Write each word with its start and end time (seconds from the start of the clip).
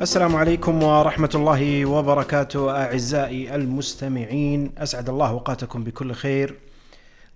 السلام 0.00 0.36
عليكم 0.36 0.82
ورحمة 0.82 1.30
الله 1.34 1.86
وبركاته 1.86 2.70
أعزائي 2.70 3.54
المستمعين. 3.54 4.72
أسعد 4.78 5.08
الله 5.08 5.28
أوقاتكم 5.28 5.84
بكل 5.84 6.12
خير. 6.12 6.54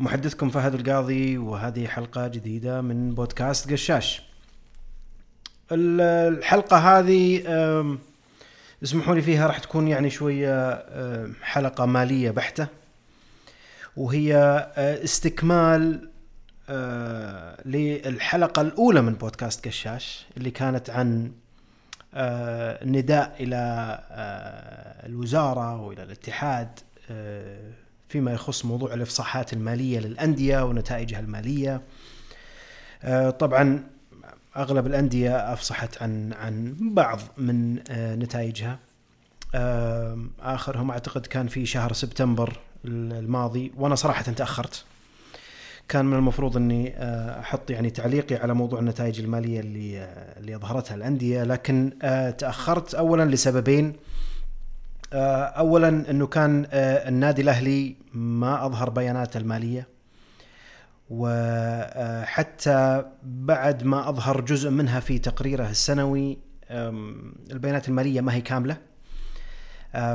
محدثكم 0.01 0.51
فهد 0.51 0.75
القاضي 0.75 1.39
وهذه 1.39 1.87
حلقة 1.87 2.29
جديدة 2.29 2.81
من 2.81 3.15
بودكاست 3.15 3.73
قشاش. 3.73 4.23
الحلقة 5.73 6.77
هذه 6.77 7.43
اسمحوا 8.83 9.15
لي 9.15 9.23
فيها 9.23 9.47
راح 9.47 9.59
تكون 9.59 9.89
يعني 9.89 10.11
شوية 10.11 10.85
حلقة 11.43 11.87
مالية 11.87 12.31
بحتة. 12.31 12.67
وهي 13.97 14.37
أه، 14.37 15.05
استكمال 15.05 16.09
أه، 16.69 17.63
للحلقة 17.65 18.63
الأولى 18.63 19.03
من 19.03 19.15
بودكاست 19.15 19.69
قشاش 19.69 20.27
اللي 20.37 20.51
كانت 20.51 20.91
عن 20.91 21.27
آه، 21.27 21.42
نداء 22.85 23.37
إلى 23.41 23.57
آه، 24.11 25.07
الوزارة 25.07 25.81
وإلى 25.81 26.03
الاتحاد 26.03 26.69
آه، 27.11 27.71
فيما 28.09 28.33
يخص 28.33 28.65
موضوع 28.65 28.95
الإفصاحات 28.95 29.53
المالية 29.53 29.99
للأندية 29.99 30.65
ونتائجها 30.65 31.21
المالية. 31.21 31.81
آه، 33.03 33.31
طبعا 33.31 33.85
أغلب 34.57 34.87
الأندية 34.87 35.53
أفصحت 35.53 36.03
عن 36.03 36.33
عن 36.33 36.77
بعض 36.81 37.21
من 37.37 37.79
آه، 37.91 38.15
نتائجها. 38.15 38.79
آه، 39.55 40.19
آخرهم 40.41 40.91
أعتقد 40.91 41.27
كان 41.27 41.49
في 41.49 41.67
شهر 41.67 41.93
سبتمبر 41.93 42.61
الماضي 42.85 43.73
وأنا 43.77 43.95
صراحة 43.95 44.23
تأخرت. 44.23 44.85
كان 45.93 46.05
من 46.05 46.17
المفروض 46.17 46.57
إني 46.57 46.95
آه، 46.97 47.41
أحط 47.41 47.71
يعني 47.71 47.91
تعليقي 47.91 48.37
على 48.37 48.55
موضوع 48.55 48.79
النتائج 48.81 49.21
المالية 49.21 49.61
اللي 49.61 50.01
آه، 50.01 50.39
اللي 50.39 50.57
اظهرتها 50.57 50.95
الأندية. 50.95 51.45
لكن 51.45 51.93
آه، 52.03 52.31
تأخرت 52.31 52.95
اولا 52.95 53.25
لسببين. 53.25 53.93
اولا 55.15 55.89
إنه 55.89 56.27
كان 56.27 56.67
النادي 56.73 57.43
الأهلي 57.43 57.97
ما 58.15 58.67
أظهر 58.67 58.91
بياناته 58.91 59.39
المالية. 59.39 59.89
وحتى 61.11 63.05
بعد 63.23 63.85
ما 63.85 64.09
أظهر 64.09 64.41
جزء 64.41 64.71
منها 64.71 65.01
في 65.01 65.19
تقريره 65.19 65.71
السنوي 65.71 66.39
البيانات 67.51 67.89
المالية 67.89 68.21
ما 68.21 68.35
هي 68.35 68.41
كاملة. 68.41 68.77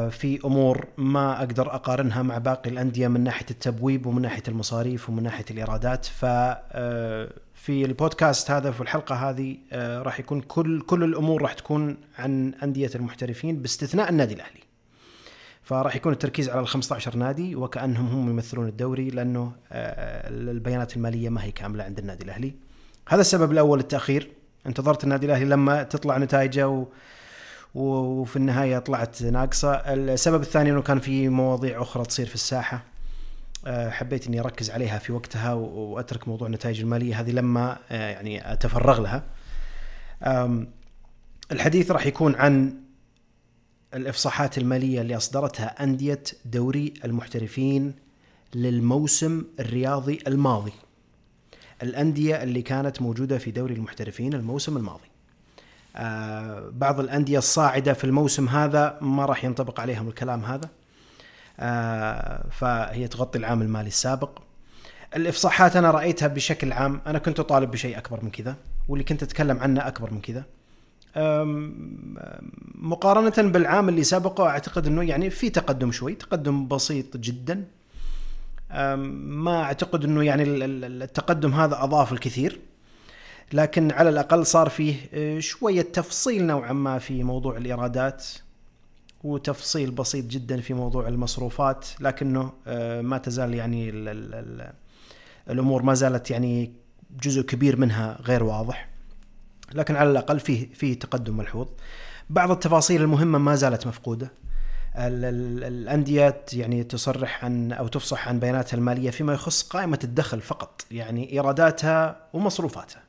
في 0.09 0.39
أمور 0.45 0.88
ما 0.97 1.39
أقدر 1.39 1.75
أقارنها 1.75 2.22
مع 2.22 2.38
باقي 2.38 2.70
الأندية 2.70 3.08
من 3.08 3.23
ناحية 3.23 3.45
التبويب 3.52 4.06
ومن 4.06 4.22
ناحية 4.22 4.44
المصاريف 4.47 5.09
ومن 5.09 5.23
ناحية 5.23 5.45
الإيرادات 5.52 6.06
ف 6.06 6.25
آه، 6.25 7.30
في 7.53 7.86
البودكاست 7.86 8.52
هذا 8.52 8.72
في 8.72 8.81
الحلقة 8.81 9.16
هذه 9.16 9.58
آه، 9.72 10.02
راح 10.02 10.20
يكون 10.20 10.42
كل 10.42 10.81
كل 10.81 11.03
الأمور 11.03 11.42
راح 11.42 11.53
تكون 11.53 11.98
عن 12.17 12.53
أندية 12.64 12.89
المحترفين 12.95 13.61
باستثناء 13.61 14.09
النادي 14.09 14.33
الأهلي. 14.33 14.59
فراح 15.64 15.95
يكون 15.95 16.14
التركيز 16.14 16.50
على 16.50 16.59
ال 16.59 16.67
15 16.67 17.16
نادي 17.16 17.55
وكأنهم 17.55 18.08
هم 18.08 18.30
يمثلون 18.30 18.67
الدوري 18.67 19.09
لأنه 19.09 19.52
آه، 19.72 20.30
البيانات 20.30 20.98
المالية 20.98 21.30
ما 21.30 21.44
هي 21.44 21.52
كاملة 21.52 21.83
عند 21.83 22.00
النادي 22.00 22.23
الأهلي. 22.23 22.53
هذا 23.08 23.22
السبب 23.22 23.52
الأول 23.52 23.80
التأخير 23.80 24.30
انتظرت 24.67 25.03
النادي 25.03 25.25
الأهلي 25.25 25.45
لما 25.45 25.83
تطلع 25.83 26.17
نتائجه 26.17 26.86
وفي 27.81 28.36
النهاية 28.36 28.80
طلعت 28.80 29.23
ناقصة. 29.23 29.73
السبب 29.75 30.42
الثاني 30.42 30.72
أنه 30.72 30.81
كان 30.81 31.00
في 31.00 31.30
مواضيع 31.30 31.81
أخرى 31.81 32.06
تصير 32.06 32.25
في 32.25 32.36
الساحة. 32.36 32.83
أه، 33.66 33.89
حبيت 33.89 34.28
أني 34.28 34.39
أركز 34.39 34.72
عليها 34.72 35.00
في 35.00 35.14
وقتها 35.14 35.53
و- 35.53 35.80
وأترك 35.94 36.28
موضوع 36.28 36.48
النتائج 36.48 36.81
المالية 36.81 37.20
هذه 37.20 37.31
لما 37.31 37.78
أه، 37.92 38.09
يعني 38.09 38.53
أتفرغ 38.53 39.02
لها. 39.02 39.23
الحديث 41.52 41.92
راح 41.92 42.05
يكون 42.05 42.36
عن 42.36 42.73
الإفصاحات 43.93 44.58
المالية 44.58 45.02
اللي 45.02 45.17
أصدرتها 45.17 45.83
أندية 45.83 46.23
دوري 46.45 46.93
المحترفين 47.05 47.93
للموسم 48.55 49.43
الرياضي 49.60 50.20
الماضي. 50.27 50.73
الأندية 51.83 52.43
اللي 52.43 52.61
كانت 52.61 53.02
موجودة 53.02 53.37
في 53.37 53.52
دوري 53.52 53.73
المحترفين 53.73 54.33
الموسم 54.33 54.77
الماضي. 54.77 55.02
آه، 55.04 55.17
بعض 56.72 57.00
الأندية 57.00 57.38
الصاعدة 57.38 57.94
في 57.94 58.04
الموسم 58.04 58.50
هذا 58.50 58.98
ما 59.02 59.26
راح 59.26 59.44
ينطبق 59.44 59.80
عليهم 59.80 60.08
الكلام 60.08 60.46
هذا. 60.46 60.70
آه، 61.60 62.46
فهي 62.52 63.08
تغطي 63.08 63.40
العام 63.40 63.62
المالي 63.62 63.88
السابق. 63.88 64.40
الإفصاحات 65.16 65.76
أنا 65.76 65.92
رأيتها 65.92 66.28
بشكل 66.28 66.74
عام 66.74 67.02
أنا 67.08 67.20
كنت 67.20 67.40
أطالب 67.40 67.72
بشيء 67.72 67.98
أكبر 67.98 68.24
من 68.24 68.30
كذا 68.30 68.56
واللي 68.90 69.04
كنت 69.04 69.24
أتكلم 69.24 69.60
عنه 69.60 69.88
أكبر 69.88 70.14
من 70.14 70.22
كذا. 70.22 70.44
مقارنة 72.76 73.52
بالعام 73.52 73.90
اللي 73.90 74.04
سبقه 74.04 74.48
أعتقد 74.48 74.88
أنه 74.88 75.04
يعني 75.04 75.30
في 75.30 75.50
تقدم 75.50 75.92
شوي 75.92 76.16
تقدم 76.16 76.68
بسيط 76.68 77.18
جدا. 77.18 77.66
ما 79.08 79.64
أعتقد 79.64 80.04
أنه 80.06 80.24
يعني 80.24 80.44
ال- 80.44 80.64
ال- 80.64 81.04
التقدم 81.04 81.54
هذا 81.54 81.84
أضاف 81.84 82.14
الكثير. 82.14 82.60
لكن 83.54 83.92
على 83.92 84.10
الأقل 84.10 84.46
صار 84.46 84.70
فيه 84.70 84.96
آه، 85.14 85.40
شوية 85.40 85.82
تفصيل 85.82 86.46
نوعا 86.46 86.74
ما 86.74 87.00
في 87.00 87.24
موضوع 87.24 87.58
الإيرادات 87.58 88.26
وتفصيل 89.24 89.92
بسيط 89.92 90.26
جدا 90.26 90.62
في 90.62 90.74
موضوع 90.74 91.08
المصروفات 91.08 91.86
لكنه 92.00 92.52
آه، 92.68 93.02
ما 93.02 93.18
تزال 93.18 93.54
يعني 93.54 93.90
ال 93.90 94.08
ال 94.10 94.34
ال 94.34 94.72
الأمور 95.50 95.84
ما 95.84 95.94
زالت 95.94 96.32
يعني 96.32 96.72
جزء 97.24 97.42
كبير 97.42 97.78
منها 97.78 98.18
غير 98.22 98.44
واضح. 98.44 98.90
لكن 99.74 99.96
على 99.96 100.10
الأقل 100.12 100.40
فيه 100.40 100.74
فيه 100.74 101.00
تقدم 101.00 101.38
ملحوظ. 101.38 101.68
بعض 102.30 102.52
التفاصيل 102.52 103.02
المهمة 103.02 103.38
ما 103.40 103.56
زالت 103.56 103.88
مفقودة. 103.88 104.32
ال- 104.96 105.26
ال- 105.26 105.64
الانديه 105.64 106.42
يعني 106.54 106.84
تصرح 106.84 107.46
عن 107.46 107.72
أو 107.72 107.88
تفصح 107.88 108.28
عن 108.28 108.40
بياناتها 108.40 108.78
المالية 108.78 109.10
فيما 109.10 109.34
يخص 109.34 109.64
قائمة 109.64 110.00
الدخل 110.04 110.42
فقط 110.42 110.82
يعني 110.92 111.32
إيراداتها 111.34 112.16
ومصروفاتها. 112.34 113.07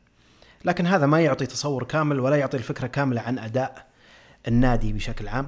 لكن 0.65 0.87
هذا 0.87 1.07
ما 1.07 1.21
يعطي 1.21 1.47
تصور 1.47 1.85
كامل 1.85 2.21
ولا 2.21 2.37
يعطي 2.37 2.57
الفكرة 2.57 2.87
كاملة 2.87 3.21
عن 3.21 3.39
أداء 3.39 3.87
النادي 4.49 4.93
بشكل 4.93 5.29
عام. 5.29 5.47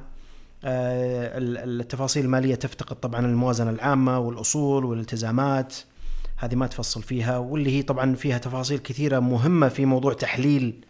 آه، 0.64 1.38
ال- 1.38 1.80
التفاصيل 1.80 2.24
المالية 2.24 2.54
تفتقد 2.54 2.96
طبعا 2.96 3.26
الموازنة 3.26 3.70
العامة 3.70 4.18
والأصول 4.18 4.84
والالتزامات 4.84 5.76
هذه 6.36 6.54
ما 6.54 6.66
تفصل 6.66 7.02
فيها 7.02 7.38
واللي 7.38 7.78
هي 7.78 7.82
طبعا 7.82 8.14
فيها 8.14 8.38
تفاصيل 8.38 8.78
كثيرة 8.78 9.18
مهمة 9.18 9.68
في 9.68 9.86
موضوع 9.86 10.12
تحليل 10.12 10.84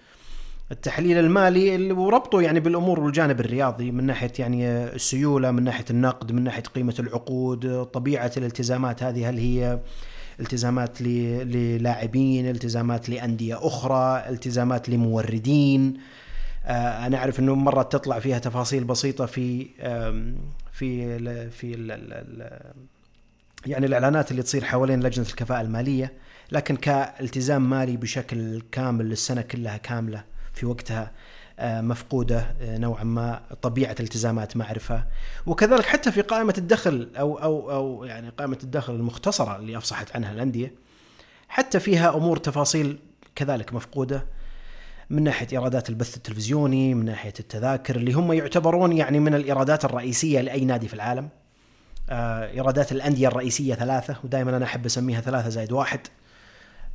التحليل 0.72 1.18
المالي 1.18 1.92
وربطه 1.92 2.40
يعني 2.42 2.60
بالأمور 2.60 3.00
والجانب 3.00 3.40
الرياضي 3.40 3.90
من 3.90 4.04
ناحية 4.06 4.32
يعني 4.38 4.66
السيولة 4.84 5.50
من 5.50 5.62
ناحية 5.64 5.84
النقد 5.90 6.32
من 6.32 6.44
ناحية 6.44 6.62
قيمة 6.62 6.94
العقود 6.98 7.84
طبيعة 7.84 8.32
الالتزامات 8.36 9.02
هذه 9.02 9.30
هل 9.30 9.38
هي 9.38 9.78
التزامات 10.40 11.02
للاعبين 11.02 12.50
التزامات 12.50 13.08
لأندية 13.08 13.66
أخرى 13.66 14.24
التزامات 14.28 14.88
لموردين. 14.88 15.96
آه، 16.64 17.06
أنا 17.06 17.16
أعرف 17.16 17.40
إنه 17.40 17.54
مرات 17.54 17.92
تطلع 17.92 18.18
فيها 18.18 18.38
تفاصيل 18.38 18.84
بسيطة 18.84 19.26
في 19.26 19.66
في 20.72 21.18
في 21.50 21.72
يعني 23.66 23.86
الإعلانات 23.86 24.30
اللي 24.30 24.42
تصير 24.42 24.64
حوالين 24.64 25.02
لجنة 25.02 25.26
الكفاءة 25.26 25.60
المالية. 25.60 26.12
لكن 26.52 26.76
كالتزام 26.76 27.70
مالي 27.70 27.96
بشكل 27.96 28.62
كامل 28.72 29.04
للسنة 29.08 29.42
كلها 29.42 29.76
كاملة 29.76 30.24
في 30.52 30.66
وقتها 30.66 31.10
مفقودة 31.62 32.54
آه، 32.60 32.78
نوعا 32.78 33.04
ما 33.04 33.40
طبيعة 33.62 33.96
التزامات 34.00 34.56
ما 34.56 34.64
اعرفها 34.64 35.06
وكذلك 35.46 35.84
حتى 35.84 36.12
في 36.12 36.20
قائمة 36.20 36.54
الدخل 36.58 37.08
أو 37.16 37.38
أو 37.38 37.70
أو 37.70 38.04
يعني 38.04 38.28
قائمة 38.28 38.58
الدخل 38.62 38.94
المختصرة 38.94 39.56
اللي 39.56 39.76
أفصحت 39.76 40.16
عنها 40.16 40.32
الأندية 40.32 40.74
حتى 41.48 41.80
فيها 41.80 42.16
أمور 42.16 42.36
تفاصيل 42.36 42.98
كذلك 43.34 43.74
مفقودة 43.74 44.26
من 45.10 45.22
ناحية 45.22 45.46
إيرادات 45.52 45.88
البث 45.88 46.16
التلفزيوني 46.16 46.94
من 46.94 47.04
ناحية 47.04 47.32
التذاكر 47.40 47.96
اللي 47.96 48.12
هم 48.12 48.32
يعتبرون 48.32 48.92
يعني 48.92 49.20
من 49.20 49.34
الإيرادات 49.34 49.84
الرئيسية 49.84 50.40
لأي 50.40 50.64
نادي 50.64 50.88
في 50.88 50.94
العالم. 50.94 51.28
آه، 52.10 52.50
إيرادات 52.50 52.92
الأندية 52.92 53.28
الرئيسية 53.28 53.74
ثلاثة 53.74 54.16
ودائما 54.24 54.56
أنا 54.56 54.64
أحب 54.64 54.86
أسميها 54.86 55.20
ثلاثة 55.20 55.48
زائد 55.48 55.72
واحد. 55.72 56.00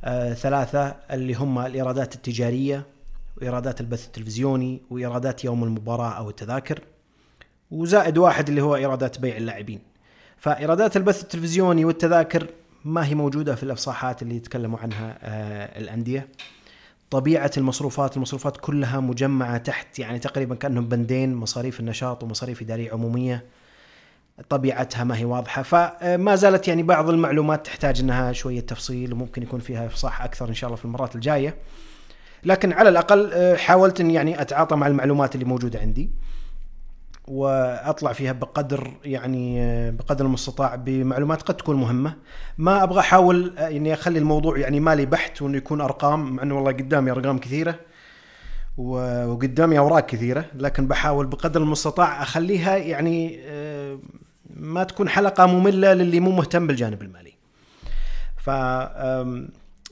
آه، 0.04 0.34
ثلاثة 0.34 0.96
اللي 1.10 1.34
هم 1.34 1.58
الإيرادات 1.58 2.14
التجارية 2.14 2.95
وإيرادات 3.36 3.80
البث 3.80 4.06
التلفزيوني 4.06 4.82
وإيرادات 4.90 5.44
يوم 5.44 5.64
المباراة 5.64 6.10
أو 6.10 6.30
التذاكر 6.30 6.80
وزائد 7.70 8.18
واحد 8.18 8.48
اللي 8.48 8.60
هو 8.60 8.76
إيرادات 8.76 9.18
بيع 9.18 9.36
اللاعبين. 9.36 9.80
فإيرادات 10.36 10.96
البث 10.96 11.22
التلفزيوني 11.22 11.84
والتذاكر 11.84 12.46
ما 12.84 13.06
هي 13.06 13.14
موجودة 13.14 13.54
في 13.54 13.62
الأفصاحات 13.62 14.22
اللي 14.22 14.36
يتكلموا 14.36 14.78
عنها 14.78 15.18
آه، 15.22 15.78
الأندية. 15.78 16.28
طبيعة 17.10 17.50
المصروفات 17.56 18.16
المصروفات 18.16 18.56
كلها 18.56 19.00
مجمعة 19.00 19.58
تحت 19.58 19.98
يعني 19.98 20.18
تقريبا 20.18 20.54
كأنهم 20.54 20.88
بندين 20.88 21.34
مصاريف 21.34 21.80
النشاط 21.80 22.22
ومصاريف 22.22 22.62
إدارية 22.62 22.92
عمومية. 22.92 23.44
طبيعتها 24.48 25.04
ما 25.04 25.16
هي 25.18 25.24
واضحة. 25.24 25.62
فما 25.62 26.36
زالت 26.36 26.68
يعني 26.68 26.82
بعض 26.82 27.10
المعلومات 27.10 27.66
تحتاج 27.66 28.00
إنها 28.00 28.32
شوية 28.32 28.60
تفصيل 28.60 29.12
وممكن 29.12 29.42
يكون 29.42 29.60
فيها 29.60 29.86
إفصاح 29.86 30.22
أكثر 30.22 30.48
إن 30.48 30.54
شاء 30.54 30.68
الله 30.68 30.76
في 30.76 30.84
المرات 30.84 31.14
الجاية. 31.14 31.56
لكن 32.46 32.72
على 32.72 32.88
الأقل 32.88 33.30
آه، 33.32 33.56
حاولت 33.56 34.00
إني 34.00 34.14
يعني 34.14 34.40
أتعاطى 34.40 34.76
مع 34.76 34.86
المعلومات 34.86 35.34
اللي 35.34 35.46
موجودة 35.46 35.80
عندي 35.80 36.10
وأطلع 37.28 38.12
فيها 38.12 38.32
بقدر 38.32 38.90
يعني 39.04 39.62
آه، 39.62 39.90
بقدر 39.90 40.24
المستطاع 40.24 40.74
بمعلومات 40.74 41.42
قد 41.42 41.56
تكون 41.56 41.76
مهمة 41.76 42.14
ما 42.58 42.82
أبغى 42.82 43.00
أحاول 43.00 43.54
آه، 43.58 43.68
إني 43.68 43.92
أخلي 43.92 44.18
الموضوع 44.18 44.58
يعني 44.58 44.80
مالي 44.80 45.06
بحت 45.06 45.42
وإنه 45.42 45.56
يكون 45.56 45.80
أرقام 45.80 46.36
مع 46.36 46.42
إنه 46.42 46.54
والله 46.54 46.72
قدامي 46.72 47.10
أرقام 47.10 47.38
كثيرة 47.38 47.78
وقدامي 48.78 49.78
أوراق 49.78 50.06
كثيرة 50.06 50.44
لكن 50.54 50.86
بحاول 50.88 51.26
بقدر 51.26 51.62
المستطاع 51.62 52.22
أخليها 52.22 52.76
يعني 52.76 53.40
ما 54.56 54.84
تكون 54.84 55.08
حلقة 55.08 55.46
مملة 55.46 55.94
للي 55.94 56.20
مو 56.20 56.30
مهتم 56.30 56.66
بالجانب 56.66 57.02
المالي. 57.02 57.32
ف 58.36 58.50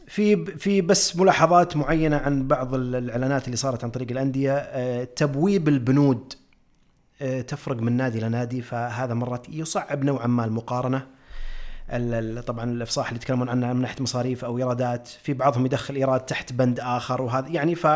في 0.09 0.45
في 0.45 0.81
بس 0.81 1.17
ملاحظات 1.17 1.77
معينة 1.77 2.17
عن 2.17 2.47
بعض 2.49 2.75
ال- 2.75 2.95
الإعلانات 2.97 3.45
اللي 3.47 3.57
صارت 3.57 3.85
عن 3.85 3.91
طريق 3.91 4.11
الأندية. 4.11 4.53
آه، 4.57 5.05
تبويب 5.05 5.69
البنود 5.69 6.33
آه، 7.23 7.41
تفرق 7.41 7.77
من 7.77 7.93
نادي 7.93 8.21
لنادي 8.21 8.63
فهذا 8.63 9.15
مرات 9.15 9.47
يصعب 9.49 10.05
نوعا 10.05 10.27
ما 10.27 10.45
المقارنة. 10.45 11.07
ال- 11.91 12.39
ال- 12.39 12.45
طبعا 12.45 12.71
الإفصاح 12.71 13.09
اللي 13.09 13.17
يتكلمون 13.21 13.49
عنها 13.49 13.73
من 13.73 13.81
ناحية 13.81 14.03
مصاريف 14.03 14.45
أو 14.45 14.59
إيرادات 14.59 15.09
في 15.09 15.33
بعضهم 15.33 15.67
يدخل 15.67 15.95
إيراد 15.95 16.21
تحت 16.21 16.53
بند 16.53 16.81
آخر 16.81 17.23
وهذا 17.23 17.49
يعني 17.49 17.75
ف 17.75 17.87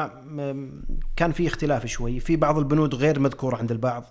كان 1.16 1.32
في 1.32 1.46
اختلاف 1.46 1.86
شوي. 1.86 2.20
في 2.20 2.36
بعض 2.36 2.58
البنود 2.58 2.94
غير 2.94 3.18
مذكورة 3.20 3.56
عند 3.56 3.70
البعض. 3.70 4.04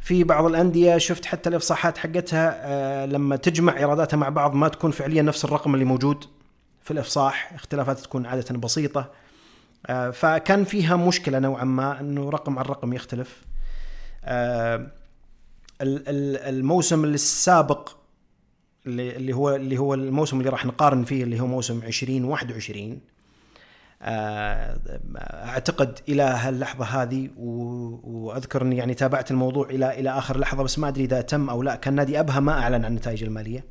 في 0.00 0.24
بعض 0.24 0.44
الأندية 0.44 0.98
شفت 0.98 1.24
حتى 1.24 1.48
الإفصاحات 1.48 1.98
حقتها 1.98 2.60
آه، 2.64 3.06
لما 3.06 3.36
تجمع 3.36 3.76
إيراداتها 3.78 4.16
مع 4.16 4.28
بعض 4.28 4.54
ما 4.54 4.68
تكون 4.68 4.90
فعليا 4.90 5.22
نفس 5.22 5.44
الرقم 5.44 5.74
اللي 5.74 5.84
موجود. 5.84 6.24
في 6.84 6.90
الإفصاح 6.90 7.52
اختلافات 7.54 7.98
تكون 7.98 8.26
عادة 8.26 8.58
بسيطة. 8.58 9.10
آه، 9.86 10.10
فكان 10.10 10.64
فيها 10.64 10.96
مشكلة 10.96 11.38
نوعا 11.38 11.64
ما 11.64 12.00
إنه 12.00 12.30
رقم 12.30 12.58
عن 12.58 12.64
رقم 12.64 12.92
يختلف. 12.92 13.42
آه، 14.24 14.76
ال- 15.82 16.08
ال- 16.08 16.36
الموسم 16.36 17.04
السابق 17.04 17.88
اللي 18.86 19.32
هو 19.32 19.54
اللي 19.56 19.78
هو 19.78 19.94
الموسم 19.94 20.38
اللي 20.38 20.50
راح 20.50 20.66
نقارن 20.66 21.04
فيه 21.04 21.24
اللي 21.24 21.40
هو 21.40 21.46
موسم 21.46 21.82
2021 21.82 23.00
آه، 24.02 24.78
أعتقد 25.18 25.98
إلى 26.08 26.22
هاللحظة 26.22 26.84
هذه 26.84 27.28
وأذكر 27.36 28.62
إني 28.62 28.76
يعني 28.76 28.94
تابعت 28.94 29.30
الموضوع 29.30 29.66
إلى 29.70 30.00
إلى 30.00 30.10
آخر 30.10 30.38
لحظة 30.38 30.62
بس 30.62 30.78
ما 30.78 30.88
أدري 30.88 31.04
إذا 31.04 31.20
تم 31.20 31.50
أو 31.50 31.62
لا. 31.62 31.74
كان 31.76 31.94
نادي 31.94 32.20
أبها 32.20 32.40
ما 32.40 32.52
أعلن 32.52 32.74
عن 32.84 32.90
النتائج 32.90 33.22
المالية. 33.24 33.64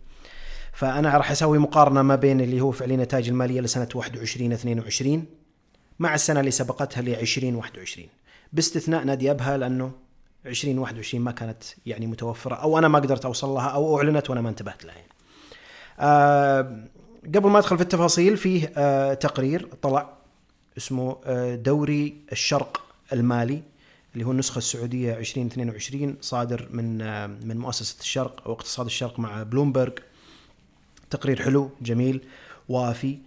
فأنا 0.74 1.18
راح 1.18 1.32
أسوي 1.32 1.58
مقارنة 1.58 2.02
ما 2.02 2.16
بين 2.16 2.42
اللي 2.42 2.62
هو 2.62 2.72
فعليا 2.72 2.96
النتائج 2.96 3.30
المالية 3.30 3.62
لسنة 3.62 3.88
21 3.96 4.52
22 4.52 5.26
مع 6.00 6.16
السنة 6.16 6.40
اللي 6.40 6.52
سبقتها 6.52 7.02
ل 7.02 7.10
2021 7.10 8.08
باستثناء 8.54 9.04
نادي 9.04 9.32
أبها 9.32 9.58
لأنه 9.58 9.92
2021 10.46 11.24
ما 11.24 11.32
كانت 11.32 11.64
يعني 11.86 12.08
متوفرة 12.08 12.56
أو 12.56 12.78
أنا 12.78 12.88
ما 12.88 13.00
قدرت 13.00 13.26
أوصل 13.26 13.50
لها 13.50 13.68
أو 13.68 13.98
أعلنت 13.98 14.30
وأنا 14.30 14.42
ما 14.42 14.50
انتبهت 14.50 14.86
لها 14.86 14.96
يعني. 14.96 15.12
آه 16.00 16.88
قبل 17.36 17.50
ما 17.50 17.60
أدخل 17.60 17.78
في 17.78 17.84
التفاصيل 17.84 18.38
فيه 18.38 18.74
آه 18.78 19.14
تقرير 19.14 19.70
طلع 19.82 20.10
اسمه 20.78 21.18
آه 21.26 21.56
دوري 21.56 22.18
الشرق 22.32 22.82
المالي 23.14 23.62
اللي 24.14 24.26
هو 24.26 24.32
النسخة 24.32 24.58
السعودية 24.58 25.18
2022 25.18 26.18
صادر 26.22 26.68
من 26.72 27.02
آه 27.02 27.28
من 27.28 27.58
مؤسسة 27.58 28.00
الشرق 28.00 28.42
أو 28.46 28.54
اقتصاد 28.54 28.86
الشرق 28.86 29.20
مع 29.20 29.44
بلومبرج 29.44 30.00
تقرير 31.12 31.42
حلو 31.42 31.70
جميل 31.82 32.22
وافي. 32.70 33.18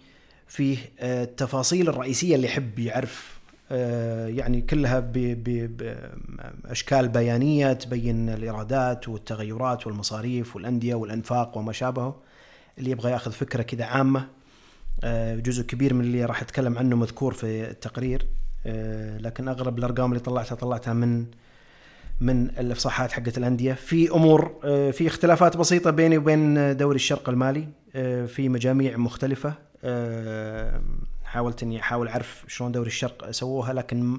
فيه 0.47 0.77
آه، 0.99 1.23
التفاصيل 1.23 1.89
الرئيسية 1.89 2.35
اللي 2.35 2.47
يحب 2.47 2.79
يعرف 2.79 3.35
آه، 3.71 4.27
يعني 4.27 4.61
كلها 4.61 4.99
بأشكال 6.63 7.07
بيانية 7.07 7.73
تبين 7.73 8.29
الإيرادات 8.29 9.09
والتغيرات 9.09 9.87
والمصاريف 9.87 10.55
والأندية 10.55 10.95
والأنفاق 10.95 11.57
وما 11.57 11.73
شابهه. 11.73 12.15
اللي 12.77 12.91
يبغى 12.91 13.11
ياخذ 13.11 13.31
فكرة 13.31 13.61
كذا 13.61 13.85
عامة 13.85 14.27
آه، 15.03 15.35
جزء 15.35 15.63
كبير 15.63 15.93
من 15.93 16.01
اللي 16.01 16.25
راح 16.25 16.41
اتكلم 16.41 16.77
عنه 16.77 16.95
مذكور 16.95 17.33
في 17.33 17.69
التقرير 17.69 18.25
لكن 19.19 19.47
اغلب 19.47 19.79
الأرقام 19.79 20.11
اللي 20.11 20.19
طلعتها 20.23 20.55
طلعتها 20.55 20.93
من 20.93 21.25
من 22.21 22.49
الإفصاحات 22.49 23.11
حقت 23.11 23.37
الأندية. 23.37 23.73
في 23.73 24.11
أمور 24.11 24.55
آه، 24.63 24.91
في 24.91 25.07
اختلافات 25.07 25.57
بسيطة 25.57 25.91
بيني 25.91 26.17
وبين 26.17 26.77
دوري 26.77 26.95
الشرق 26.95 27.29
المالي 27.29 27.67
آه، 27.95 28.25
في 28.25 28.49
مجاميع 28.49 28.97
مختلفة. 28.97 29.53
آه، 29.83 30.81
حاولت 31.23 31.63
إني 31.63 31.79
أحاول 31.79 32.07
أعرف 32.07 32.45
شلون 32.47 32.71
دوري 32.71 32.87
الشرق 32.87 33.31
سووها 33.31 33.73
لكن 33.73 34.17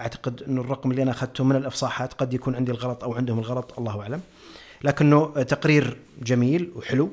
أعتقد 0.00 0.42
إنه 0.42 0.60
الرقم 0.60 0.90
اللي 0.90 1.02
أنا 1.02 1.10
أخذته 1.10 1.44
من 1.44 1.56
الإفصاحات 1.56 2.12
قد 2.12 2.34
يكون 2.34 2.54
عندي 2.54 2.72
الغلط 2.72 3.04
أو 3.04 3.14
عندهم 3.14 3.38
الغلط 3.38 3.78
الله 3.78 4.00
أعلم. 4.00 4.20
لكنه 4.84 5.42
تقرير 5.42 5.96
جميل 6.22 6.72
وحلو. 6.76 7.10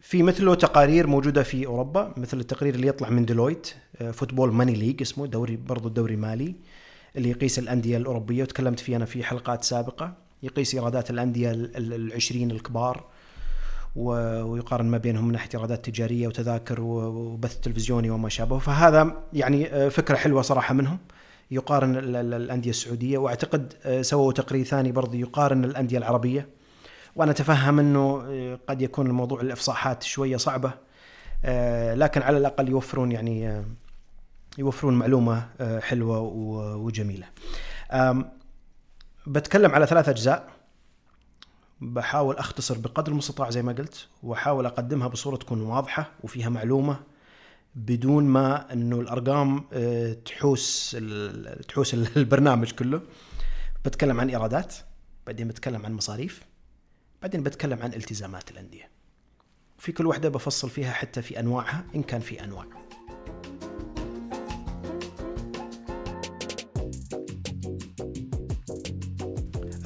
في 0.00 0.22
مثله 0.22 0.54
تقارير 0.54 1.06
موجودة 1.06 1.42
في 1.42 1.66
أوروبا 1.66 2.14
مثل 2.16 2.40
التقرير 2.40 2.74
اللي 2.74 2.86
يطلع 2.86 3.10
من 3.10 3.24
ديلويت 3.24 3.74
Football 4.12 4.52
Money 4.52 4.72
League 4.72 5.02
اسمه 5.02 5.26
دوري 5.26 5.56
برضو 5.56 5.88
الدوري 5.88 6.16
مالي. 6.16 6.54
اللي 7.18 7.30
يقيس 7.30 7.58
الأندية 7.58 7.96
الأوروبية 7.96 8.42
وتكلمت 8.42 8.80
فيه 8.80 8.96
أنا 8.96 9.04
في 9.04 9.24
حلقات 9.24 9.64
سابقة 9.64 10.12
يقيس 10.42 10.74
إيرادات 10.74 11.10
الأندية 11.10 11.50
ال- 11.50 11.76
ال- 11.76 11.94
العشرين 11.94 12.50
الكبار 12.50 13.04
ويقارن 13.96 14.86
ما 14.86 14.98
بينهم 14.98 15.24
من 15.26 15.32
ناحية 15.32 15.48
إيرادات 15.54 15.84
تجارية 15.90 16.26
وتذاكر 16.28 16.80
وبث 16.80 17.60
تلفزيوني 17.60 18.10
وما 18.10 18.28
شابه. 18.28 18.58
فهذا 18.58 19.22
يعني 19.32 19.66
آه، 19.74 19.88
فكرة 19.88 20.16
حلوة 20.16 20.42
صراحة 20.42 20.74
منهم. 20.74 20.98
يقارن 21.50 21.96
ال- 21.96 22.16
ال- 22.16 22.34
الأندية 22.34 22.70
السعودية 22.70 23.18
وأعتقد 23.18 23.74
آه، 23.84 24.02
سووا 24.02 24.32
تقرير 24.32 24.64
ثاني 24.64 24.92
برضه 24.92 25.18
يقارن 25.18 25.64
الأندية 25.64 25.98
العربية. 25.98 26.48
وأنا 27.16 27.30
أتفهم 27.30 27.78
إنه 27.78 28.22
آه، 28.28 28.58
قد 28.68 28.82
يكون 28.82 29.06
الموضوع 29.06 29.40
الإفصاحات 29.40 30.02
شوية 30.02 30.36
صعبة 30.36 30.72
لكن 31.94 32.22
على 32.22 32.38
الأقل 32.38 32.68
يوفرون 32.68 33.12
يعني 33.12 33.62
يوفرون 34.58 34.94
معلومة 34.94 35.48
آه، 35.60 35.80
حلوة 35.80 36.20
وجميلة. 36.76 37.26
بتكلم 39.26 39.72
على 39.72 39.86
ثلاث 39.86 40.08
أجزاء 40.08 40.48
بحاول 41.80 42.36
أختصر 42.36 42.78
بقدر 42.78 43.12
المستطاع 43.12 43.50
زي 43.50 43.62
ما 43.62 43.72
قلت 43.72 44.08
وأحاول 44.22 44.66
أقدمها 44.66 45.08
بصورة 45.08 45.36
تكون 45.36 45.62
واضحة 45.62 46.10
وفيها 46.22 46.48
معلومة 46.48 47.00
بدون 47.74 48.24
ما 48.24 48.72
إنه 48.72 49.00
الأرقام 49.00 49.64
آه، 49.72 50.12
تحوس 50.12 50.96
تحوس 51.68 51.94
البرنامج 51.94 52.70
كله. 52.70 53.00
بتكلم 53.84 54.20
عن 54.20 54.28
إيرادات 54.30 54.74
بعدين 55.26 55.48
بتكلم 55.48 55.86
عن 55.86 55.92
مصاريف 55.92 56.42
بعدين 57.22 57.42
بتكلم 57.42 57.82
عن 57.82 57.94
التزامات 57.94 58.50
الأندية. 58.50 58.90
في 59.78 59.92
كل 59.92 60.06
واحدة 60.06 60.28
بفصل 60.28 60.70
فيها 60.70 60.92
حتى 60.92 61.22
في 61.22 61.40
أنواعها 61.40 61.84
إن 61.94 62.02
كان 62.02 62.20
في 62.20 62.44
أنواع. 62.44 62.87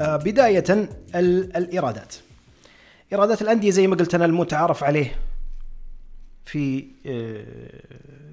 بداية 0.03 0.65
ال- 0.71 1.57
الإيرادات. 1.57 2.15
إيرادات 3.13 3.43
الأندية 3.43 3.71
زي 3.71 3.87
ما 3.87 3.97
قلت 3.97 4.15
أنا 4.15 4.25
المتعارف 4.25 4.85
عليه 4.85 5.15
في 6.45 6.85
آه، 7.07 7.45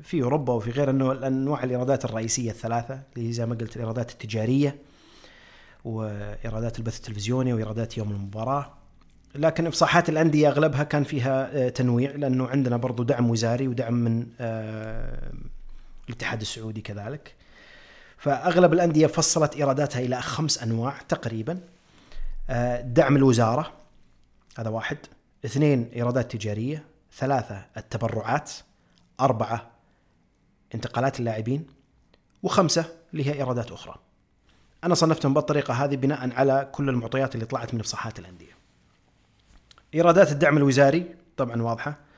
في 0.04 0.24
أوروبا 0.24 0.54
وفي 0.54 0.72
غير 0.72 0.90
أنه 0.90 1.12
الأنواع 1.12 1.64
الإيرادات 1.64 2.06
الرئيسية 2.06 2.52
الثلاثة 2.52 3.00
اللي 3.18 3.32
زي 3.34 3.46
ما 3.46 3.56
قلت 3.56 3.76
الإيرادات 3.76 4.12
التجارية 4.12 4.76
وإيرادات 5.86 6.80
البث 6.80 6.98
التلفزيوني 6.98 7.54
وإيرادات 7.54 7.98
يوم 7.98 8.12
المباراة. 8.12 8.74
لكن 9.36 9.68
إفصاحات 9.68 10.10
الأندية 10.10 10.50
أغلبها 10.50 10.84
كان 10.84 11.04
فيها 11.04 11.50
آه، 11.66 11.70
تنويع 11.70 12.12
لأنه 12.12 12.48
عندنا 12.48 12.78
برضو 12.78 13.04
دعم 13.04 13.30
وزاري 13.30 13.68
ودعم 13.68 13.94
من 13.94 14.28
آه، 14.40 15.32
الاتحاد 16.10 16.42
السعودي 16.42 16.82
كذلك. 16.82 17.34
فأغلب 18.20 18.74
الأندية 18.74 19.08
فصلت 19.08 19.56
إيراداتها 19.56 20.00
إلى 20.00 20.22
خمس 20.22 20.64
أنواع 20.64 20.98
تقريبا. 21.10 21.60
آه، 22.50 22.82
دعم 22.82 23.16
الوزارة 23.16 23.74
هذا 24.58 24.70
واحد. 24.70 24.98
اثنين 25.46 25.92
إيرادات 25.96 26.32
تجارية. 26.32 26.84
ثلاثة 27.18 27.66
التبرعات. 27.78 28.52
أربعة 29.20 29.70
انتقالات 30.76 31.20
اللاعبين. 31.20 31.68
وخمسة 32.44 32.86
اللي 33.14 33.28
هي 33.28 33.34
إيرادات 33.34 33.72
أخرى. 33.72 33.96
أنا 34.84 34.96
صنفتهم 34.96 35.34
بالطريقة 35.34 35.74
هذه 35.74 35.96
بناء 35.96 36.34
على 36.34 36.70
كل 36.72 36.90
المعطيات 36.90 37.36
اللي 37.36 37.46
طلعت 37.46 37.74
من 37.74 37.80
افصاحات 37.80 38.20
الأندية. 38.20 38.58
إيرادات 39.94 40.32
الدعم 40.32 40.58
الوزاري 40.58 41.16
طبعا 41.38 41.62
واضحة. 41.62 42.09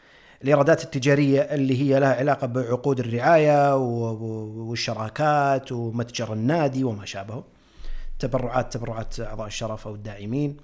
الإيرادات 0.43 0.83
التجارية 0.83 1.41
اللي 1.41 1.81
هي 1.81 1.99
لها 1.99 2.15
علاقة 2.15 2.47
بعقود 2.47 2.99
الرعاية 2.99 3.75
والشراكات 3.75 5.71
ومتجر 5.71 6.33
النادي 6.33 6.83
وما 6.83 7.05
شابهه 7.05 7.43
تبرعات 8.19 8.73
تبرعات 8.73 9.19
أعضاء 9.19 9.47
الشرف 9.47 9.87
أو 9.87 9.95
الداعمين 9.95 10.57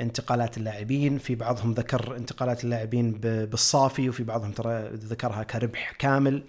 انتقالات 0.00 0.56
اللاعبين 0.56 1.18
في 1.18 1.34
بعضهم 1.34 1.72
ذكر 1.72 2.16
انتقالات 2.16 2.64
اللاعبين 2.64 3.12
بالصافي 3.20 4.08
وفي 4.08 4.24
بعضهم 4.24 4.52
ترى 4.52 4.88
ذكرها 4.94 5.42
كربح 5.42 5.92
كامل. 5.92 6.44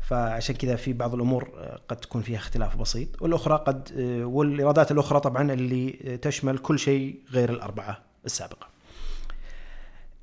فعشان 0.00 0.54
كذا 0.54 0.76
في 0.76 0.92
بعض 0.92 1.14
الأمور 1.14 1.50
آه، 1.56 1.80
قد 1.88 1.96
تكون 1.96 2.22
فيها 2.22 2.38
اختلاف 2.38 2.76
بسيط. 2.76 3.22
والأخرى 3.22 3.64
قد 3.66 3.90
آه، 3.98 4.24
والإيرادات 4.24 4.90
الأخرى 4.90 5.20
طبعا 5.20 5.52
اللي 5.52 6.18
تشمل 6.22 6.58
كل 6.58 6.78
شيء 6.78 7.20
غير 7.30 7.50
الأربعة 7.50 8.02
السابقة. 8.24 8.68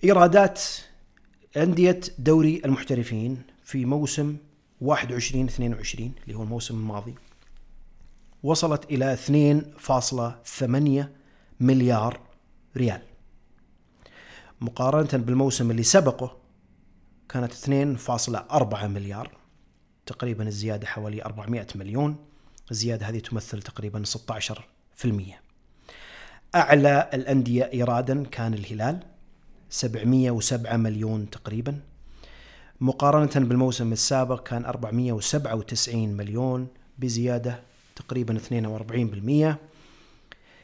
إيرادات 0.04 0.62
أندية 1.58 2.00
دوري 2.18 2.62
المحترفين 2.66 3.42
في 3.64 3.86
موسم 3.86 4.38
21 4.82 5.46
22 5.46 6.12
اللي 6.24 6.38
هو 6.38 6.44
الموسم 6.44 6.76
الماضي 6.76 7.16
وصلت 8.44 8.92
إلى 8.92 9.18
2.8 9.18 11.06
مليار 11.60 12.20
ريال. 12.78 13.02
مقارنة 14.62 15.24
بالموسم 15.24 15.72
اللي 15.72 15.84
سبقه 15.84 16.38
كانت 17.30 17.54
2.4 17.54 18.84
مليار 18.84 19.38
تقريبا 20.06 20.48
الزيادة 20.48 20.88
حوالي 20.88 21.24
400 21.26 21.68
مليون. 21.76 22.16
الزيادة 22.72 23.10
هذه 23.10 23.20
تمثل 23.20 23.62
تقريبا 23.62 24.04
16% 24.06 25.40
أعلى 26.56 27.10
الأندية 27.14 27.70
إيرادا 27.74 28.24
كان 28.26 28.54
الهلال. 28.54 29.13
707 29.74 30.78
مليون 30.78 31.30
تقريبا. 31.30 31.80
مقارنة 32.82 33.48
بالموسم 33.48 33.94
السابق 33.94 34.44
كان 34.44 34.66
497 34.66 36.10
مليون 36.10 36.68
بزيادة 37.00 37.60
تقريبا 37.96 38.38
42% 38.38 39.56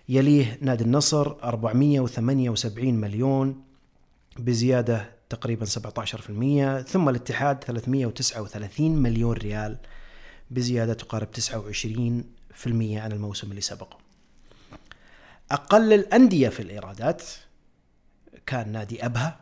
يليه 0.10 0.58
نادي 0.62 0.84
النصر 0.84 1.44
478 1.44 2.94
مليون 2.94 3.64
بزيادة 4.40 5.10
تقريبا 5.30 5.66
17% 5.66 5.70
ثم 6.88 7.10
الاتحاد 7.10 7.64
339 7.64 8.92
مليون 8.92 9.34
ريال 9.38 9.78
بزيادة 10.52 10.94
تقارب 10.94 11.28
29% 11.36 12.68
عن 12.68 13.12
الموسم 13.12 13.50
اللي 13.50 13.62
سبقه. 13.62 13.98
أقل 15.52 15.94
الأندية 15.94 16.50
في 16.50 16.60
الإيرادات 16.60 17.24
كان 18.46 18.72
نادي 18.72 19.06
أبها 19.06 19.40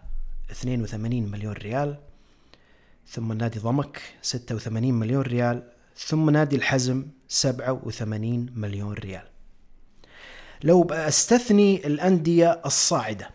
82 0.52 1.32
مليون 1.32 1.54
ريال 1.54 1.98
ثم 3.08 3.34
نادي 3.34 3.60
ضمك 3.60 4.02
86 4.22 4.94
مليون 4.94 5.22
ريال 5.22 5.64
ثم 5.98 6.30
نادي 6.30 6.56
الحزم 6.56 7.06
87 7.28 8.46
مليون 8.56 8.94
ريال. 8.94 9.24
لو 10.64 10.84
استثني 10.92 11.88
الأندية 11.88 12.62
الصاعدة 12.66 13.30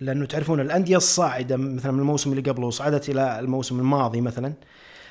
لأنه 0.00 0.26
تعرفون 0.26 0.60
الأندية 0.60 0.96
الصاعدة 0.96 1.56
مثلا 1.56 1.92
من 1.92 1.98
الموسم 1.98 2.30
اللي 2.30 2.50
قبله 2.50 2.66
وصعدت 2.66 3.08
إلى 3.08 3.38
الموسم 3.40 3.78
الماضي 3.78 4.20
مثلا 4.20 4.52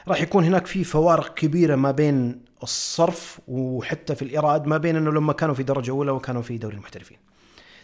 راح 0.07 0.21
يكون 0.21 0.43
هناك 0.43 0.65
في 0.65 0.83
فوارق 0.83 1.33
كبيرة 1.33 1.75
ما 1.75 1.91
بين 1.91 2.41
الصرف 2.63 3.39
وحتى 3.47 4.15
في 4.15 4.21
الإيراد 4.21 4.65
ما 4.65 4.77
بين 4.77 4.95
أنه 4.95 5.11
لما 5.11 5.33
كانوا 5.33 5.55
في 5.55 5.63
درجة 5.63 5.91
أولى 5.91 6.11
وكانوا 6.11 6.41
في 6.41 6.57
دوري 6.57 6.75
المحترفين. 6.75 7.17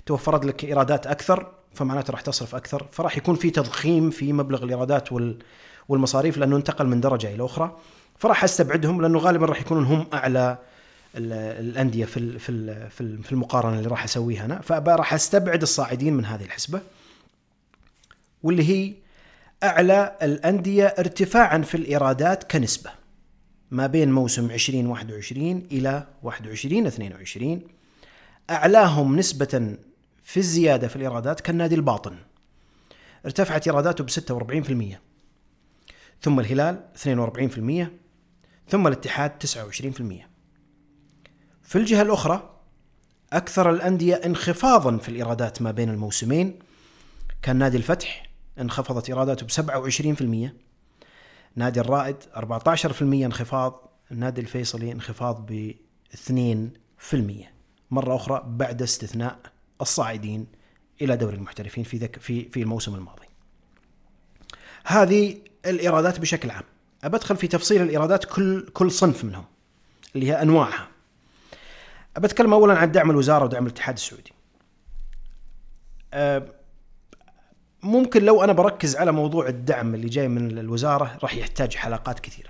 توفرت 0.05 0.45
لك 0.45 0.63
إيرادات 0.63 1.07
أكثر 1.07 1.51
فمعناته 1.73 2.11
راح 2.11 2.21
تصرف 2.21 2.55
أكثر 2.55 2.87
فراح 2.91 3.17
يكون 3.17 3.35
في 3.35 3.49
تضخيم 3.49 4.09
في 4.09 4.33
مبلغ 4.33 4.63
الإيرادات 4.63 5.09
والمصاريف 5.89 6.37
لأنه 6.37 6.55
انتقل 6.55 6.87
من 6.87 7.01
درجة 7.01 7.35
إلى 7.35 7.45
أخرى. 7.45 7.77
فراح 8.17 8.43
أستبعدهم 8.43 9.01
لأنه 9.01 9.19
غالبا 9.19 9.45
راح 9.45 9.61
يكونون 9.61 9.85
هم 9.85 10.05
أعلى 10.13 10.57
الأندية 11.15 12.05
في 12.05 12.39
في 12.39 12.89
في 13.23 13.31
المقارنة 13.31 13.77
اللي 13.77 13.89
راح 13.89 14.03
أسويها 14.03 14.45
أنا. 14.45 14.61
فراح 14.61 15.13
أستبعد 15.13 15.61
الصاعدين 15.61 16.13
من 16.13 16.25
هذه 16.25 16.43
الحسبة 16.43 16.81
واللي 18.43 18.69
هي 18.69 18.93
أعلى 19.63 20.15
الأندية 20.21 20.85
ارتفاعا 20.85 21.57
في 21.57 21.75
الإيرادات 21.75 22.51
كنسبة 22.51 22.91
ما 23.71 23.87
بين 23.87 24.11
موسم 24.11 24.51
2021 24.51 25.67
إلى 25.71 26.07
21 26.23 26.87
22 26.87 27.61
أعلاهم 28.49 29.15
نسبة 29.15 29.77
في 30.23 30.37
الزيادة 30.37 30.87
في 30.87 30.95
الإيرادات 30.95 31.39
كان 31.39 31.55
نادي 31.55 31.75
الباطن. 31.75 32.17
ارتفعت 33.25 33.67
إيراداته 33.67 34.03
ب 34.03 34.09
46% 34.09 34.97
ثم 36.21 36.39
الهلال 36.39 36.83
42% 36.95 37.87
ثم 38.69 38.87
الاتحاد 38.87 39.31
29% 39.31 40.33
في 41.63 41.75
الجهة 41.75 42.01
الأخرى 42.01 42.49
أكثر 43.33 43.69
الأندية 43.69 44.15
انخفاضا 44.15 44.97
في 44.97 45.09
الإيرادات 45.09 45.61
ما 45.61 45.71
بين 45.71 45.89
الموسمين. 45.89 46.59
كان 47.41 47.55
نادي 47.55 47.77
الفتح 47.77 48.29
انخفضت 48.59 49.09
إيراداته 49.09 49.45
ب 49.45 49.51
27% 50.49 50.51
نادي 51.55 51.79
الرائد 51.79 52.15
14% 52.35 53.01
انخفاض. 53.01 53.89
النادي 54.11 54.41
الفيصلي 54.41 54.91
انخفاض 54.91 55.45
ب 55.51 55.73
2% 56.13 57.15
مرة 57.91 58.15
أخرى 58.15 58.43
بعد 58.47 58.81
استثناء 58.81 59.39
الصاعدين 59.83 60.47
إلى 61.01 61.17
دوري 61.17 61.35
المحترفين 61.35 61.83
في 61.83 61.97
ذك 61.97 62.19
في 62.19 62.49
في 62.49 62.61
الموسم 62.61 62.95
الماضي. 62.95 63.27
هذه 64.85 65.37
الإيرادات 65.65 66.19
بشكل 66.19 66.51
عام. 66.51 66.63
أبدخل 67.03 67.37
في 67.37 67.47
تفصيل 67.47 67.81
الإيرادات 67.81 68.25
كل 68.25 68.69
كل 68.73 68.91
صنف 68.91 69.23
منهم 69.23 69.45
اللي 70.15 70.27
هي 70.27 70.41
أنواعها. 70.41 70.87
بتكلم 72.17 72.53
اولا 72.53 72.73
عن 72.73 72.91
دعم 72.91 73.11
الوزارة 73.11 73.43
ودعم 73.43 73.65
الاتحاد 73.65 73.95
السعودي. 73.95 74.33
أه، 76.13 76.47
ممكن 77.83 78.25
لو 78.25 78.43
أنا 78.43 78.53
بركز 78.53 78.95
على 78.95 79.11
موضوع 79.11 79.47
الدعم 79.47 79.95
اللي 79.95 80.09
جاي 80.09 80.27
من 80.27 80.57
الوزارة 80.57 81.17
راح 81.23 81.35
يحتاج 81.35 81.75
حلقات 81.75 82.19
كثيرة. 82.19 82.49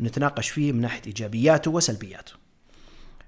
نتناقش 0.00 0.50
فيه 0.50 0.72
من 0.72 0.80
ناحية 0.80 1.02
إيجابياته 1.06 1.70
وسلبياته. 1.70 2.32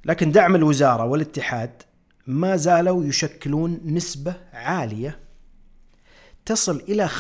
لكن 0.04 0.33
دعم 0.33 0.56
الوزارة 0.56 1.04
والاتحاد 1.04 1.83
ما 2.26 2.57
زالوا 2.57 3.04
يشكلون 3.04 3.81
نسبة 3.85 4.37
عالية 4.52 5.19
تصل 6.47 6.76
إلى 6.76 7.09
50% 7.09 7.16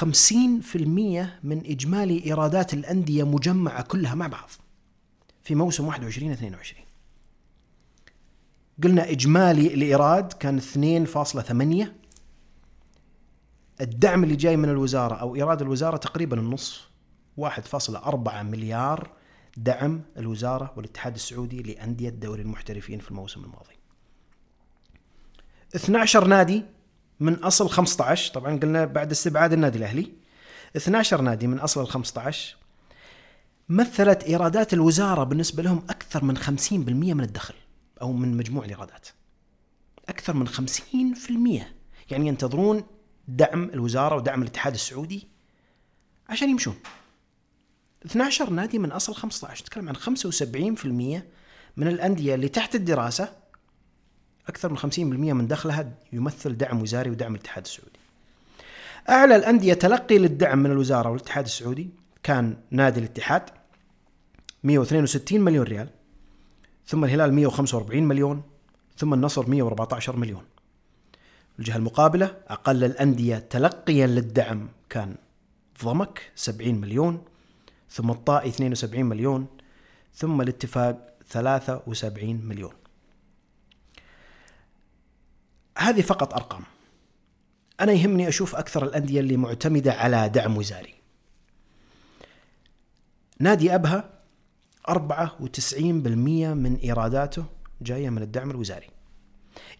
من 1.44 1.62
إجمالي 1.66 2.24
إيرادات 2.26 2.74
الأندية 2.74 3.24
مجمعة 3.24 3.82
كلها 3.82 4.14
مع 4.14 4.26
بعض. 4.26 4.50
في 5.44 5.54
موسم 5.54 5.86
21 5.86 6.32
22 6.32 6.84
قلنا 8.82 9.10
إجمالي 9.10 9.74
الإيراد 9.74 10.32
كان 10.32 10.60
2.8 10.60 11.86
الدعم 13.80 14.24
اللي 14.24 14.36
جاي 14.36 14.56
من 14.56 14.68
الوزارة 14.68 15.14
أو 15.14 15.36
إيراد 15.36 15.62
الوزارة 15.62 15.96
تقريبا 15.96 16.40
النصف 16.40 16.90
1.4 17.40 18.34
مليار 18.34 19.10
دعم 19.56 20.02
الوزارة 20.16 20.72
والاتحاد 20.76 21.14
السعودي 21.14 21.62
لأندية 21.62 22.10
دوري 22.10 22.42
المحترفين 22.42 22.98
في 22.98 23.10
الموسم 23.10 23.44
الماضي 23.44 23.74
12 25.74 26.26
نادي 26.26 26.62
من 27.20 27.34
أصل 27.34 27.68
15 27.68 28.34
طبعا 28.34 28.58
قلنا 28.58 28.84
بعد 28.84 29.10
استبعاد 29.10 29.52
النادي 29.52 29.78
الأهلي. 29.78 30.12
12 30.76 31.20
نادي 31.20 31.46
من 31.46 31.58
أصل 31.58 31.82
ال 31.82 31.88
15 31.88 32.56
مثلت 33.68 34.22
إيرادات 34.22 34.72
الوزارة 34.72 35.24
بالنسبة 35.24 35.62
لهم 35.62 35.82
أكثر 35.90 36.24
من 36.24 36.38
50% 36.38 36.72
من 36.80 37.20
الدخل 37.20 37.54
أو 38.02 38.12
من 38.12 38.36
مجموع 38.36 38.64
الإيرادات. 38.64 39.08
أكثر 40.08 40.32
من 40.32 40.48
50% 40.48 40.52
يعني 42.10 42.28
ينتظرون 42.28 42.84
دعم 43.28 43.64
الوزارة 43.64 44.16
ودعم 44.16 44.42
الاتحاد 44.42 44.74
السعودي 44.74 45.28
عشان 46.28 46.50
يمشون. 46.50 46.74
12 48.06 48.50
نادي 48.50 48.78
من 48.78 48.92
أصل 48.92 49.14
15 49.14 49.62
نتكلم 49.62 49.88
عن 49.88 49.96
75% 49.96 51.22
من 51.76 51.88
الأندية 51.88 52.34
اللي 52.34 52.48
تحت 52.48 52.74
الدراسة 52.74 53.43
أكثر 54.48 54.70
من 54.70 54.78
50% 54.78 54.98
من 54.98 55.46
دخلها 55.46 55.92
يمثل 56.12 56.56
دعم 56.56 56.82
وزاري 56.82 57.10
ودعم 57.10 57.34
الاتحاد 57.34 57.64
السعودي. 57.64 57.98
أعلى 59.08 59.36
الأندية 59.36 59.74
تلقي 59.74 60.18
للدعم 60.18 60.58
من 60.58 60.70
الوزارة 60.70 61.10
والاتحاد 61.10 61.44
السعودي 61.44 61.90
كان 62.22 62.56
نادي 62.70 63.00
الاتحاد 63.00 63.42
162 64.64 65.40
مليون 65.40 65.64
ريال 65.64 65.88
ثم 66.86 67.04
الهلال 67.04 67.34
145 67.34 68.02
مليون 68.02 68.42
ثم 68.96 69.14
النصر 69.14 69.48
114 69.48 70.16
مليون 70.16 70.42
الجهة 71.58 71.76
المقابلة 71.76 72.36
أقل 72.48 72.84
الأندية 72.84 73.38
تلقيا 73.38 74.06
للدعم 74.06 74.68
كان 74.90 75.14
ضمك 75.84 76.30
70 76.36 76.74
مليون 76.74 77.24
ثم 77.90 78.10
الطائي 78.10 78.48
72 78.48 79.04
مليون 79.04 79.46
ثم 80.14 80.40
الاتفاق 80.40 81.14
73 81.28 82.40
مليون 82.44 82.72
هذه 85.78 86.00
فقط 86.00 86.34
أرقام 86.34 86.62
أنا 87.80 87.92
يهمني 87.92 88.28
أشوف 88.28 88.56
أكثر 88.56 88.84
الأندية 88.84 89.20
اللي 89.20 89.36
معتمدة 89.36 89.92
على 89.92 90.28
دعم 90.28 90.56
وزاري 90.56 90.94
نادي 93.38 93.74
أبها 93.74 94.10
94% 94.88 95.78
من 95.78 96.76
إيراداته 96.84 97.44
جاية 97.82 98.10
من 98.10 98.22
الدعم 98.22 98.50
الوزاري. 98.50 98.86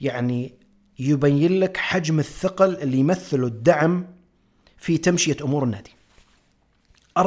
يعني 0.00 0.54
يبين 0.98 1.60
لك 1.60 1.76
حجم 1.76 2.18
الثقل 2.18 2.76
اللي 2.76 2.98
يمثله 2.98 3.46
الدعم 3.46 4.06
في 4.76 4.98
تمشية 4.98 5.36
أمور 5.42 5.64
النادي. 5.64 5.90
94% 7.18 7.20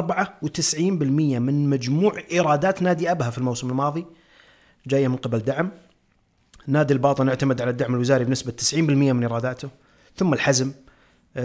من 1.38 1.70
مجموع 1.70 2.22
إيرادات 2.30 2.82
نادي 2.82 3.10
أبها 3.10 3.30
في 3.30 3.38
الموسم 3.38 3.70
الماضي 3.70 4.06
جاية 4.86 5.08
من 5.08 5.16
قبل 5.16 5.38
دعم 5.38 5.70
نادي 6.68 6.94
الباطن 6.94 7.28
اعتمد 7.28 7.60
على 7.60 7.70
الدعم 7.70 7.94
الوزاري 7.94 8.24
بنسبة 8.24 8.52
90% 8.52 8.74
من 8.74 9.22
ايراداته 9.22 9.68
ثم 10.16 10.32
الحزم 10.32 10.72
88% 11.36 11.40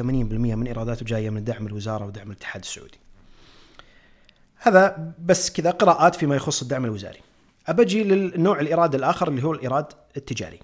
من 0.00 0.66
ايراداته 0.66 1.06
جاية 1.06 1.30
من 1.30 1.44
دعم 1.44 1.66
الوزارة 1.66 2.06
ودعم 2.06 2.30
الاتحاد 2.30 2.62
السعودي. 2.62 2.98
هذا 4.56 5.12
بس 5.24 5.50
كذا 5.50 5.70
قراءات 5.70 6.14
فيما 6.14 6.36
يخص 6.36 6.62
الدعم 6.62 6.84
الوزاري. 6.84 7.18
ابجي 7.66 8.04
للنوع 8.04 8.60
الإيراد 8.60 8.94
الآخر 8.94 9.28
اللي 9.28 9.42
هو 9.42 9.52
الإيراد 9.52 9.86
التجاري. 10.16 10.58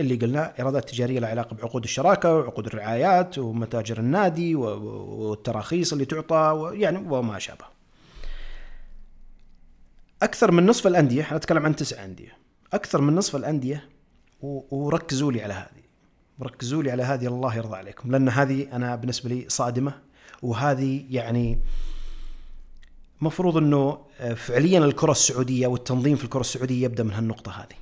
اللي 0.00 0.16
قلنا 0.16 0.58
إيرادات 0.58 0.90
تجارية 0.90 1.18
لها 1.18 1.30
علاقة 1.30 1.54
بعقود 1.54 1.84
الشراكة 1.84 2.34
وعقود 2.34 2.66
الرعايات 2.66 3.38
ومتاجر 3.38 3.98
النادي 3.98 4.54
والتراخيص 4.54 5.92
اللي 5.92 6.04
تعطى 6.04 6.70
يعني 6.72 6.98
وما 6.98 7.38
شابه. 7.38 7.64
أكثر 10.22 10.52
من 10.52 10.66
نصف 10.66 10.86
الأندية 10.86 11.22
إحنا 11.22 11.36
نتكلم 11.36 11.66
عن 11.66 11.76
تسع 11.76 12.04
أندية 12.04 12.43
أكثر 12.74 13.00
من 13.00 13.14
نصف 13.14 13.36
الأندية 13.36 13.88
وركزوا 14.42 15.32
لي 15.32 15.42
على 15.42 15.54
هذه 15.54 15.84
ركزوا 16.42 16.82
لي 16.82 16.90
على 16.90 17.02
هذه 17.02 17.26
الله 17.26 17.56
يرضى 17.56 17.76
عليكم 17.76 18.10
لأن 18.10 18.28
هذه 18.28 18.76
أنا 18.76 18.96
بالنسبة 18.96 19.28
لي 19.28 19.44
صادمة 19.48 20.02
وهذه 20.42 21.06
يعني 21.10 21.60
مفروض 23.20 23.56
إنه 23.56 24.06
فعليا 24.36 24.78
الكرة 24.78 25.10
السعودية 25.10 25.66
والتنظيم 25.66 26.16
في 26.16 26.24
الكرة 26.24 26.40
السعودية 26.40 26.84
يبدأ 26.84 27.02
من 27.02 27.12
هالنقطة 27.12 27.52
هذه 27.52 27.76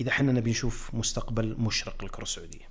إذا 0.00 0.08
إحنا 0.08 0.32
نبي 0.32 0.50
نشوف 0.50 0.94
مستقبل 0.94 1.56
مشرق 1.58 2.04
للكرة 2.04 2.22
السعودية. 2.22 2.68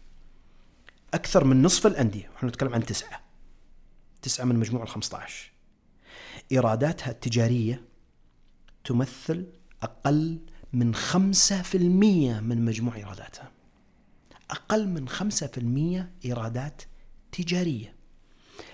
أكثر 1.14 1.44
من 1.44 1.62
نصف 1.62 1.88
الأندية 1.88 2.30
إحنا 2.38 2.50
نتكلم 2.50 2.74
عن 2.74 2.86
تسعة 2.86 3.22
تسعة 4.22 4.46
من 4.46 4.56
مجموع 4.56 4.84
ال 4.84 4.88
15 4.88 5.52
إيراداتها 6.52 7.12
التجارية 7.12 7.82
تمثل 8.84 9.46
أقل 9.84 10.40
من 10.74 10.96
5% 10.96 11.76
من 12.42 12.66
مجموع 12.66 12.96
إيراداتها. 12.96 13.52
أقل 14.52 14.88
من 14.88 15.10
5% 15.10 16.26
إيرادات 16.26 16.82
تجارية 17.32 17.96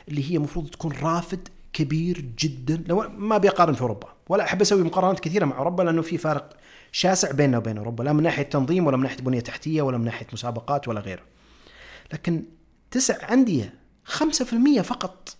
اللي 0.07 0.31
هي 0.31 0.38
المفروض 0.38 0.69
تكون 0.69 0.91
رافد 0.91 1.48
كبير 1.74 2.21
جدا. 2.39 2.83
لو 2.88 3.10
ما 3.10 3.38
بيقارن 3.38 3.74
في 3.74 3.81
أوروبا 3.81 4.07
ولا 4.29 4.43
أحب 4.43 4.62
أسوي 4.62 4.83
مقارنات 4.83 5.19
كثيرة 5.19 5.45
مع 5.45 5.57
أوروبا 5.57 5.83
لأنه 5.83 6.01
في 6.01 6.17
فارق 6.17 6.57
شاسع 6.91 7.31
بيننا 7.31 7.57
وبين 7.57 7.77
أوروبا 7.77 8.03
لا 8.03 8.13
من 8.13 8.24
ناحية 8.24 8.43
تنظيم 8.43 8.88
ولا 8.88 8.98
من 8.98 9.03
ناحية 9.03 9.17
بنية 9.17 9.39
تحتية 9.39 9.81
ولا 9.81 9.98
من 9.98 10.05
ناحية 10.05 10.27
مسابقات 10.33 10.88
ولا 10.88 11.00
غيره. 11.00 11.24
لكن 12.13 12.43
تسع 12.91 13.33
أندية 13.33 13.74
5% 14.05 14.81
فقط 14.81 15.36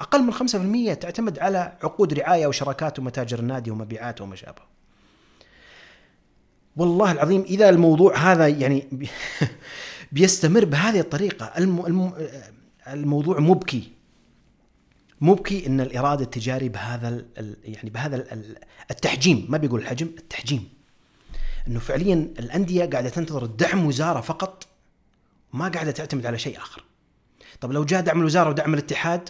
أقل 0.00 0.22
من 0.22 0.32
5% 0.94 0.98
تعتمد 0.98 1.38
على 1.38 1.78
عقود 1.82 2.14
رعاية 2.14 2.46
وشراكات 2.46 2.98
ومتاجر 2.98 3.38
النادي 3.38 3.70
ومبيعات 3.70 4.20
وما 4.20 4.36
شابه 4.36 4.62
والله 6.76 7.12
العظيم 7.12 7.42
إذا 7.42 7.68
الموضوع 7.68 8.16
هذا 8.16 8.48
يعني 8.48 8.88
بيستمر 10.12 10.64
بهذه 10.64 11.00
الطريقة. 11.00 11.52
الموضوع 12.88 13.40
مبكي. 13.40 13.92
مبكي 15.20 15.66
إن 15.66 15.80
الايراد 15.80 16.20
التجاري 16.20 16.68
بهذا 16.68 17.24
يعني 17.64 17.90
بهذا 17.90 18.26
التحجيم 18.90 19.46
ما 19.48 19.58
بيقول 19.58 19.80
الحجم 19.80 20.06
التحجيم. 20.06 20.68
إنه 21.68 21.80
فعليا 21.80 22.14
الأندية 22.38 22.84
قاعدة 22.84 23.08
تنتظر 23.08 23.46
دعم 23.46 23.86
وزارة 23.86 24.20
فقط 24.20 24.66
ما 25.52 25.68
قاعدة 25.68 25.90
تعتمد 25.90 26.26
على 26.26 26.38
شيء 26.38 26.56
آخر. 26.58 26.84
طب 27.60 27.72
لو 27.72 27.84
جاء 27.84 28.00
دعم 28.00 28.20
الوزارة 28.20 28.50
ودعم 28.50 28.74
الاتحاد 28.74 29.28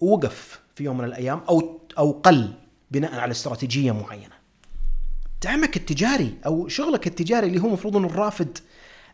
وقف 0.00 0.60
في 0.74 0.84
يوم 0.84 0.98
من 0.98 1.04
الأيام 1.04 1.38
أو 1.48 1.80
أو 1.98 2.10
قل 2.12 2.52
بناء 2.90 3.14
على 3.14 3.30
استراتيجية 3.30 3.92
معينة. 3.92 4.39
دعمك 5.42 5.76
التجاري 5.76 6.34
أو 6.46 6.68
شغلك 6.68 7.06
التجاري 7.06 7.46
اللي 7.46 7.60
هو 7.60 7.66
المفروض 7.66 7.96
إنه 7.96 8.06
الرافد 8.06 8.58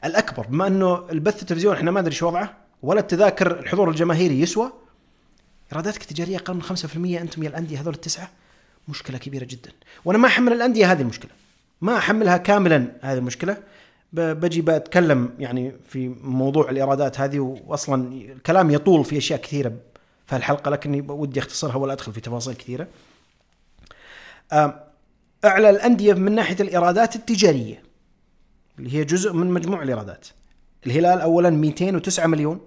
الأكبر. 0.05 0.47
بما 0.47 0.67
إنه 0.67 1.11
البث 1.11 1.43
التلفزيوني 1.43 1.77
إحنا 1.77 1.91
ما 1.91 2.01
ندري 2.01 2.15
شو 2.15 2.27
وضعه 2.27 2.57
ولا 2.83 3.01
التذاكر 3.01 3.59
الحضور 3.61 3.91
الجماهيري 3.91 4.41
يسوى 4.41 4.73
إيراداتك 5.73 6.03
التجارية 6.03 6.37
أقل 6.37 6.55
من 6.55 6.63
5% 6.63 7.21
أنتم 7.21 7.43
يا 7.43 7.49
الأندية 7.49 7.81
هذول 7.81 7.95
التسعة 7.95 8.31
مشكلة 8.89 9.19
كبيرة 9.19 9.45
جدا. 9.45 9.71
وأنا 10.05 10.19
ما 10.19 10.29
أحمل 10.29 10.53
الأندية 10.53 10.93
هذه 10.93 11.01
المشكلة. 11.01 11.31
ما 11.81 11.99
أحملها 11.99 12.37
كاملا 12.37 12.93
هذه 13.01 13.19
المشكلة. 13.19 13.57
بجي 14.13 14.63
بتكلم 14.63 15.35
يعني 15.39 15.73
في 15.89 16.09
موضوع 16.23 16.71
الإيرادات 16.71 17.21
هذه 17.21 17.39
واصلا 17.67 18.13
الكلام 18.13 18.71
يطول 18.71 19.05
في 19.05 19.19
أشياء 19.19 19.41
كثيرة 19.41 19.73
في 20.27 20.37
الحلقة 20.37 20.71
لكني 20.71 21.01
ودي 21.01 21.41
أختصرها 21.41 21.77
ولا 21.77 21.93
أدخل 21.93 22.13
في 22.13 22.21
تفاصيل 22.21 22.55
كثيرة. 22.55 22.89
أعلى 25.47 25.71
الأندية 25.71 26.15
من 26.15 26.35
ناحية 26.35 26.57
الإيرادات 26.61 27.17
التجارية 27.17 27.83
اللي 28.79 28.95
هي 28.95 29.05
جزء 29.05 29.33
من 29.33 29.47
مجموع 29.47 29.83
الإيرادات. 29.83 30.27
الهلال 30.87 31.21
اولا 31.21 31.51
209 31.51 32.27
مليون 32.27 32.61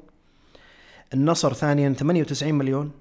النصر 1.14 1.54
ثانيا 1.54 1.94
98 1.94 2.54
مليون 2.54 2.92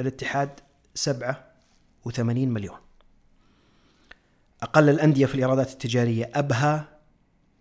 الاتحاد 0.00 0.50
87 0.94 2.48
مليون. 2.48 2.76
أقل 4.62 4.88
الأندية 4.88 5.26
في 5.26 5.34
الإيرادات 5.34 5.72
التجارية 5.72 6.30
أبها 6.34 6.88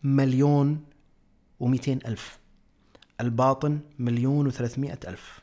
مليون 0.03 0.86
ومئتين 1.60 1.99
ألف. 2.05 2.39
الباطن 3.21 3.79
مليون 3.99 4.47
وثلاثمائة 4.47 4.99
ألف. 5.08 5.39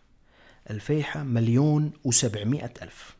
الفيحة 0.70 1.22
مليون 1.22 1.92
وسبعمائة 2.04 2.72
ألف. 2.82 3.15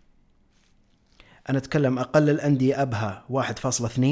أنا 1.51 1.59
أتكلم 1.59 1.99
أقل 1.99 2.31
الأندية 2.31 2.83
أبها 2.83 3.25
1.2 3.33 4.07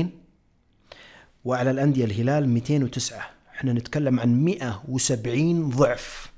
وأعلى 1.44 1.70
الأندية 1.70 2.05
الهلال 2.05 2.49
209 2.49 3.31
إحنا 3.55 3.73
نتكلم 3.73 4.20
عن 4.20 4.44
170 4.44 5.70
ضعف 5.70 6.33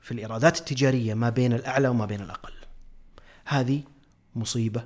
في 0.00 0.12
الإيرادات 0.12 0.58
التجارية 0.58 1.14
ما 1.14 1.30
بين 1.30 1.52
الأعلى 1.52 1.88
وما 1.88 2.06
بين 2.06 2.20
الأقل. 2.20 2.52
هذه 3.46 3.82
مصيبة 4.36 4.84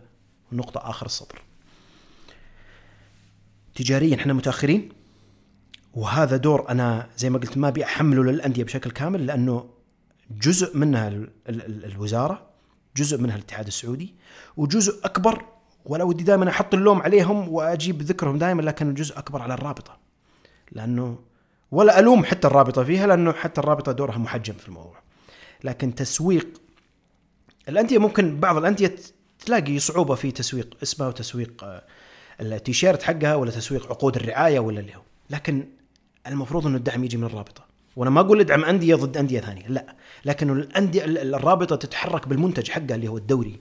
نقطة 0.52 0.90
آخر 0.90 1.06
السطر 1.06 1.42
تجاريا 3.74 4.16
إحنا 4.16 4.32
متأخرين 4.32 4.88
وهذا 5.94 6.36
دور 6.36 6.68
أنا 6.68 7.08
زي 7.16 7.30
ما 7.30 7.38
قلت 7.38 7.58
ما 7.58 7.68
أبي 7.68 7.84
أحمله 7.84 8.24
للأندية 8.24 8.64
بشكل 8.64 8.90
كامل 8.90 9.26
لأنه 9.26 9.70
جزء 10.30 10.76
منها 10.76 11.12
الوزارة 11.48 12.49
جزء 12.96 13.18
منها 13.18 13.36
الاتحاد 13.36 13.66
السعودي 13.66 14.14
وجزء 14.56 15.04
أكبر 15.04 15.44
ولا 15.84 16.04
ودي 16.04 16.24
دائما 16.24 16.50
أحط 16.50 16.74
اللوم 16.74 17.02
عليهم 17.02 17.48
وأجيب 17.48 18.02
ذكرهم 18.02 18.38
دائما 18.38 18.62
لكن 18.62 18.88
الجزء 18.88 19.18
أكبر 19.18 19.42
على 19.42 19.54
الرابطة. 19.54 19.98
لأنه 20.72 21.18
ولا 21.70 21.98
ألوم 21.98 22.24
حتى 22.24 22.46
الرابطة 22.46 22.84
فيها 22.84 23.06
لأنه 23.06 23.32
حتى 23.32 23.60
الرابطة 23.60 23.92
دورها 23.92 24.18
محجم 24.18 24.54
في 24.54 24.68
الموضوع. 24.68 24.98
لكن 25.64 25.94
تسويق 25.94 26.60
الأندية 27.68 27.98
ممكن 27.98 28.40
بعض 28.40 28.56
الأندية 28.56 28.96
تلاقي 29.46 29.78
صعوبة 29.78 30.14
في 30.14 30.30
تسويق 30.30 30.76
اسمها 30.82 31.08
وتسويق 31.08 31.64
آه، 31.64 31.82
التيشيرت 32.40 33.02
حقها 33.02 33.34
ولا 33.34 33.50
تسويق 33.50 33.86
عقود 33.86 34.16
الرعاية 34.16 34.60
ولا 34.60 34.80
اللي 34.80 34.96
هو. 34.96 35.02
لكن 35.30 35.68
المفروض 36.26 36.66
إنه 36.66 36.76
الدعم 36.76 37.04
يجي 37.04 37.16
من 37.16 37.24
الرابطة. 37.24 37.69
وأنا 37.96 38.10
ما 38.10 38.20
أقول 38.20 38.40
إدعم 38.40 38.64
أندية 38.64 38.94
ضد 38.94 39.16
أندية 39.16 39.40
ثانية 39.40 39.68
لا. 39.68 39.94
لكن 40.24 40.50
الأندية 40.50 41.04
الرابطة 41.04 41.76
تتحرك 41.76 42.28
بالمنتج 42.28 42.70
حقها 42.70 42.94
اللي 42.94 43.08
هو 43.08 43.16
الدوري. 43.16 43.60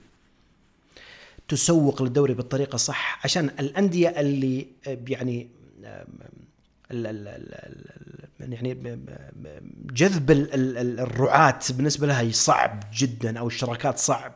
تسوق 1.48 2.02
للدوري 2.02 2.34
بالطريقة 2.34 2.74
الصح 2.74 3.20
عشان 3.24 3.50
الأندية 3.60 4.08
اللي 4.08 4.66
يعني 4.86 5.48
يعني 8.40 8.78
جذب 9.92 10.30
الرعاة 10.30 11.58
بالنسبة 11.70 12.06
لها 12.06 12.32
صعب 12.32 12.84
جدا 12.94 13.38
أو 13.38 13.46
الشراكات 13.46 13.98
صعب. 13.98 14.32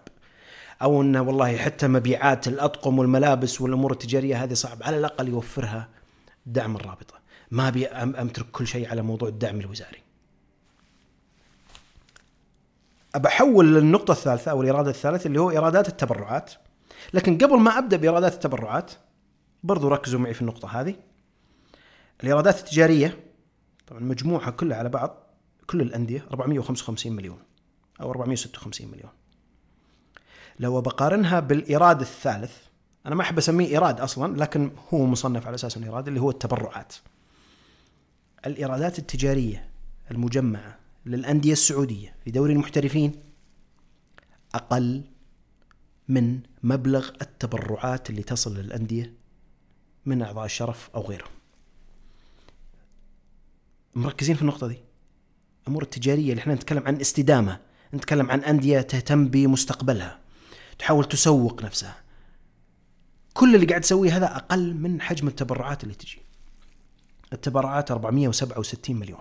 أو 0.82 1.02
إنه 1.02 1.22
والله 1.22 1.56
حتى 1.56 1.88
مبيعات 1.88 2.48
الأطقم 2.48 2.98
والملابس 2.98 3.60
والأمور 3.60 3.92
التجارية 3.92 4.44
هذه 4.44 4.54
صعب 4.54 4.82
على 4.82 4.98
الأقل 4.98 5.28
يوفرها 5.28 5.88
دعم 6.46 6.76
الرابطة. 6.76 7.23
ما 7.54 7.68
أبي 7.68 7.86
أمترك 7.86 8.46
كل 8.52 8.66
شيء 8.66 8.90
على 8.90 9.02
موضوع 9.02 9.28
الدعم 9.28 9.60
الوزاري. 9.60 9.98
أبحول 13.14 13.74
للنقطة 13.74 14.12
الثالثة 14.12 14.50
أو 14.50 14.62
الإرادة 14.62 14.90
الثالثة 14.90 15.26
اللي 15.26 15.40
هو 15.40 15.50
إيرادات 15.50 15.88
التبرعات. 15.88 16.52
لكن 17.14 17.38
قبل 17.38 17.58
ما 17.58 17.78
أبدأ 17.78 17.96
بإيرادات 17.96 18.34
التبرعات 18.34 18.92
برضو 19.62 19.88
ركزوا 19.88 20.20
معي 20.20 20.34
في 20.34 20.40
النقطة 20.40 20.80
هذه. 20.80 20.94
الإيرادات 22.22 22.58
التجارية 22.58 23.24
طبعا 23.86 24.00
مجموعها 24.00 24.50
كلها 24.50 24.76
على 24.78 24.88
بعض 24.88 25.16
كل 25.66 25.80
الأندية 25.80 26.26
455 26.32 27.12
مليون 27.12 27.38
أو 28.00 28.10
456 28.10 28.88
مليون. 28.90 29.10
لو 30.58 30.80
بقارنها 30.80 31.40
بالإيراد 31.40 32.00
الثالث 32.00 32.56
أنا 33.06 33.14
ما 33.14 33.22
أحب 33.22 33.38
أسميه 33.38 33.68
إيراد 33.68 34.00
أصلا 34.00 34.36
لكن 34.36 34.70
هو 34.94 35.06
مصنف 35.06 35.46
على 35.46 35.54
أساس 35.54 35.78
إيراد 35.78 36.08
اللي 36.08 36.20
هو 36.20 36.30
التبرعات. 36.30 36.94
الإيرادات 38.46 38.98
التجارية 38.98 39.70
المجمعة 40.10 40.78
للأندية 41.06 41.52
السعودية 41.52 42.16
في 42.24 42.30
دوري 42.30 42.52
المحترفين 42.52 43.12
أقل 44.54 45.04
من 46.08 46.40
مبلغ 46.62 47.08
التبرعات 47.22 48.10
اللي 48.10 48.22
تصل 48.22 48.56
للأندية 48.56 49.14
من 50.06 50.22
أعضاء 50.22 50.44
الشرف 50.44 50.90
أو 50.94 51.02
غيرهم. 51.02 51.30
مركزين 53.94 54.36
في 54.36 54.42
النقطة 54.42 54.66
دي. 54.68 54.78
الأمور 55.62 55.82
التجارية 55.82 56.30
اللي 56.30 56.40
إحنا 56.40 56.54
نتكلم 56.54 56.82
عن 56.86 57.00
استدامة 57.00 57.60
نتكلم 57.94 58.30
عن 58.30 58.40
أندية 58.40 58.80
تهتم 58.80 59.28
بمستقبلها 59.28 60.20
تحاول 60.78 61.04
تسوق 61.04 61.62
نفسها. 61.62 61.96
كل 63.34 63.54
اللي 63.54 63.66
قاعد 63.66 63.80
تسويه 63.80 64.16
هذا 64.16 64.36
أقل 64.36 64.74
من 64.74 65.00
حجم 65.00 65.28
التبرعات 65.28 65.84
اللي 65.84 65.94
تجي. 65.94 66.23
التبرعات 67.34 67.90
467 67.90 68.96
مليون. 68.96 69.20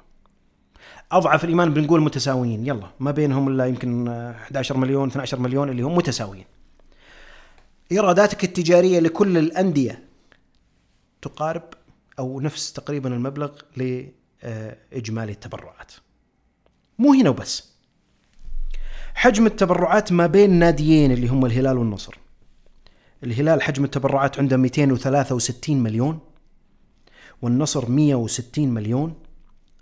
أضعف 1.11 1.43
الإيمان 1.43 1.73
بنقول 1.73 2.01
متساويين. 2.01 2.67
يلا 2.67 2.87
ما 2.99 3.11
بينهم 3.11 3.47
إلا 3.47 3.65
يمكن 3.65 4.07
11 4.07 4.77
مليون 4.77 5.07
12 5.07 5.39
مليون 5.39 5.69
اللي 5.69 5.81
هم 5.81 5.95
متساويين. 5.95 6.45
إيراداتك 7.91 8.43
التجارية 8.43 8.99
لكل 8.99 9.37
الأندية 9.37 10.03
تقارب 11.21 11.63
أو 12.19 12.39
نفس 12.39 12.73
تقريبا 12.73 13.13
المبلغ 13.13 13.51
لإجمالي 13.77 15.31
التبرعات. 15.31 15.91
مو 16.99 17.13
هنا 17.13 17.29
وبس. 17.29 17.73
حجم 19.15 19.45
التبرعات 19.45 20.11
ما 20.11 20.27
بين 20.27 20.49
ناديين 20.49 21.11
اللي 21.11 21.27
هم 21.27 21.45
الهلال 21.45 21.77
والنصر. 21.77 22.17
الهلال 23.23 23.61
حجم 23.61 23.83
التبرعات 23.83 24.39
عنده 24.39 24.57
263 24.57 25.83
مليون. 25.83 26.19
والنصر 27.43 27.89
160 27.89 28.69
مليون. 28.69 29.13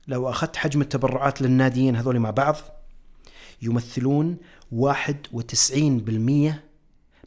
لو 0.08 0.30
أخذت 0.30 0.56
حجم 0.56 0.82
التبرعات 0.82 1.41
للناديين 1.41 1.95
هذول 1.95 2.19
مع 2.19 2.30
بعض 2.30 2.56
يمثلون 3.62 4.38
91% 4.71 6.54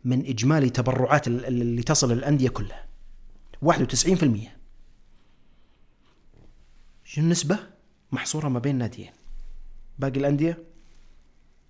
من 0.05 0.27
إجمالي 0.27 0.71
تبرعات 0.71 1.29
اللي 1.29 1.83
تصل 1.83 2.13
للأندية 2.13 2.49
كلها. 2.49 2.87
91% 3.65 4.49
شو 7.05 7.21
النسبة؟ 7.21 7.59
محصورة 8.13 8.49
ما 8.49 8.59
بين 8.59 8.79
ناديين؟ 8.79 9.13
باقي 9.99 10.21
الأندية؟ 10.21 10.65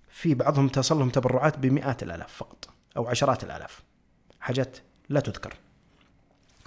في 0.09 0.33
بعضهم 0.33 0.67
تصل 0.67 0.99
لهم 0.99 1.09
تبرعات 1.09 1.59
بمئات 1.59 2.03
الآلاف 2.03 2.33
فقط 2.33 2.69
أو 2.97 3.07
عشرات 3.07 3.43
الآلاف. 3.43 3.83
حاجات 4.39 4.77
لا 5.09 5.19
تذكر. 5.19 5.64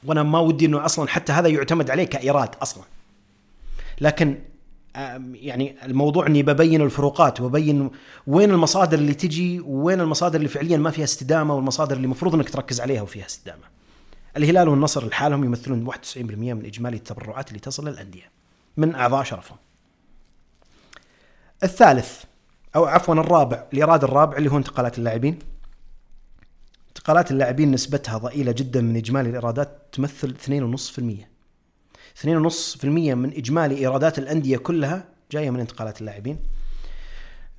وأنا 0.04 0.22
ما 0.22 0.38
ودي 0.38 0.66
إنه 0.66 0.84
أصلا 0.84 1.08
حتى 1.08 1.32
هذا 1.32 1.48
يعتمد 1.48 1.90
عليه 1.90 2.04
كإيراد 2.04 2.54
أصلا 2.62 2.84
لكن 4.00 4.38
يعني 5.34 5.76
الموضوع 5.84 6.26
إني 6.26 6.42
ببين 6.42 6.82
الفروقات 6.82 7.40
وببين 7.40 7.90
وين 8.26 8.50
المصادر 8.50 8.98
اللي 8.98 9.14
تجي 9.14 9.60
وين 9.60 10.00
المصادر 10.00 10.36
اللي 10.38 10.48
فعليا 10.48 10.76
ما 10.76 10.90
فيها 10.90 11.04
استدامة 11.04 11.54
والمصادر 11.54 11.96
اللي 11.96 12.04
المفروض 12.04 12.34
إنك 12.34 12.50
تركز 12.50 12.80
عليها 12.80 13.02
وفيها 13.02 13.26
استدامة. 13.26 13.62
الهلال 14.36 14.68
والنصر 14.68 15.06
لحالهم 15.06 15.44
يمثلون 15.44 15.90
91% 15.90 15.94
من 16.16 16.64
إجمالي 16.64 16.96
التبرعات 16.96 17.48
اللي 17.48 17.60
تصل 17.60 17.88
للأندية 17.88 18.30
من 18.76 18.94
اعضاء 18.94 19.24
شرفهم. 19.24 19.58
الثالث 21.62 22.24
أو 22.76 22.84
عفوا 22.84 23.14
الرابع 23.14 23.64
الإيراد 23.72 24.04
الرابع 24.04 24.36
اللي 24.36 24.50
هو 24.50 24.56
انتقالات 24.56 24.98
اللاعبين. 24.98 25.38
انتقالات 27.08 27.30
اللاعبين 27.30 27.70
نسبتها 27.70 28.18
ضئيلة 28.18 28.52
جدا 28.52 28.80
من 28.80 28.96
إجمالي 28.96 29.28
الإيرادات 29.28 29.88
تمثل 29.92 30.34
2.5%. 30.34 31.26
2.5% 32.22 32.84
من 32.84 33.32
إجمالي 33.32 33.78
إيرادات 33.78 34.18
الأندية 34.18 34.56
كلها 34.56 35.04
جاية 35.32 35.50
من 35.50 35.60
انتقالات 35.60 36.00
اللاعبين. 36.00 36.38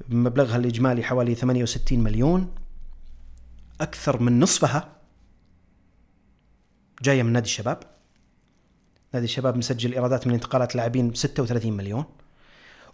مبلغها 0.09 0.57
الإجمالي 0.57 1.03
حوالي 1.03 1.35
68 1.35 1.99
مليون. 1.99 2.51
أكثر 3.81 4.21
من 4.21 4.39
نصفها 4.39 4.88
جاية 7.01 7.23
من 7.23 7.33
نادي 7.33 7.45
الشباب. 7.45 7.79
نادي 9.13 9.25
الشباب 9.25 9.57
مسجل 9.57 9.93
إيرادات 9.93 10.27
من 10.27 10.33
انتقالات 10.33 10.75
لاعبين 10.75 11.13
36 11.13 11.73
مليون. 11.73 12.03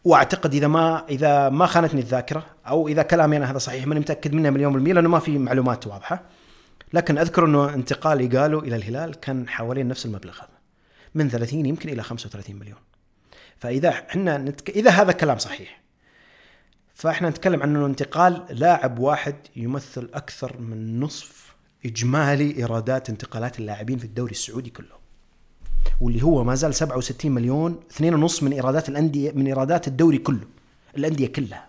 وأعتقد 0.03 0.53
إذا 0.53 0.67
ما 0.67 1.05
إذا 1.09 1.49
ما 1.49 1.65
خانتني 1.65 2.01
الذاكرة 2.01 2.45
أو 2.67 2.87
إذا 2.87 3.01
كلامي 3.01 3.37
أنا 3.37 3.51
هذا 3.51 3.57
صحيح 3.57 3.87
ماني 3.87 3.99
متأكد 3.99 4.33
منه 4.33 4.49
مليون 4.49 4.73
بالمية 4.73 4.93
لأنه 4.93 5.09
ما 5.09 5.19
في 5.19 5.37
معلومات 5.37 5.87
واضحة. 5.87 6.34
لكن 6.95 7.17
أذكر 7.17 7.45
أنه 7.45 7.73
انتقال 7.73 8.37
قالوا 8.37 8.61
إلى 8.61 8.75
الهلال 8.75 9.15
كان 9.15 9.49
حوالين 9.49 9.87
نفس 9.87 10.05
المبلغ 10.05 10.35
هذا 10.35 10.57
من 11.15 11.29
30 11.29 11.65
يمكن 11.65 11.89
إلى 11.89 12.03
35 12.03 12.55
مليون. 12.55 12.77
فإذا 13.57 13.89
إحنا 13.89 14.37
نتك... 14.37 14.69
إذا 14.69 14.91
هذا 14.91 15.11
كلام 15.11 15.37
صحيح. 15.37 15.81
فإحنا 16.93 17.29
نتكلم 17.29 17.61
عن 17.61 17.75
أنه 17.75 17.85
انتقال 17.85 18.45
لاعب 18.49 18.99
واحد 18.99 19.35
يمثل 19.55 20.09
أكثر 20.13 20.57
من 20.59 20.99
نصف 20.99 21.55
إجمالي 21.85 22.57
إيرادات 22.57 23.09
انتقالات 23.09 23.59
اللاعبين 23.59 23.97
في 23.97 24.05
الدوري 24.05 24.31
السعودي 24.31 24.69
كله. 24.69 24.95
واللي 26.01 26.23
هو 26.23 26.43
ما 26.43 26.55
زال 26.55 26.75
67 26.75 27.31
مليون 27.31 27.79
2.5 27.93 28.43
من 28.43 28.53
إيرادات 28.53 28.89
الأندية 28.89 29.31
من 29.31 29.47
إيرادات 29.47 29.87
الدوري 29.87 30.17
كله 30.17 30.47
الأندية 30.97 31.27
كلها. 31.27 31.67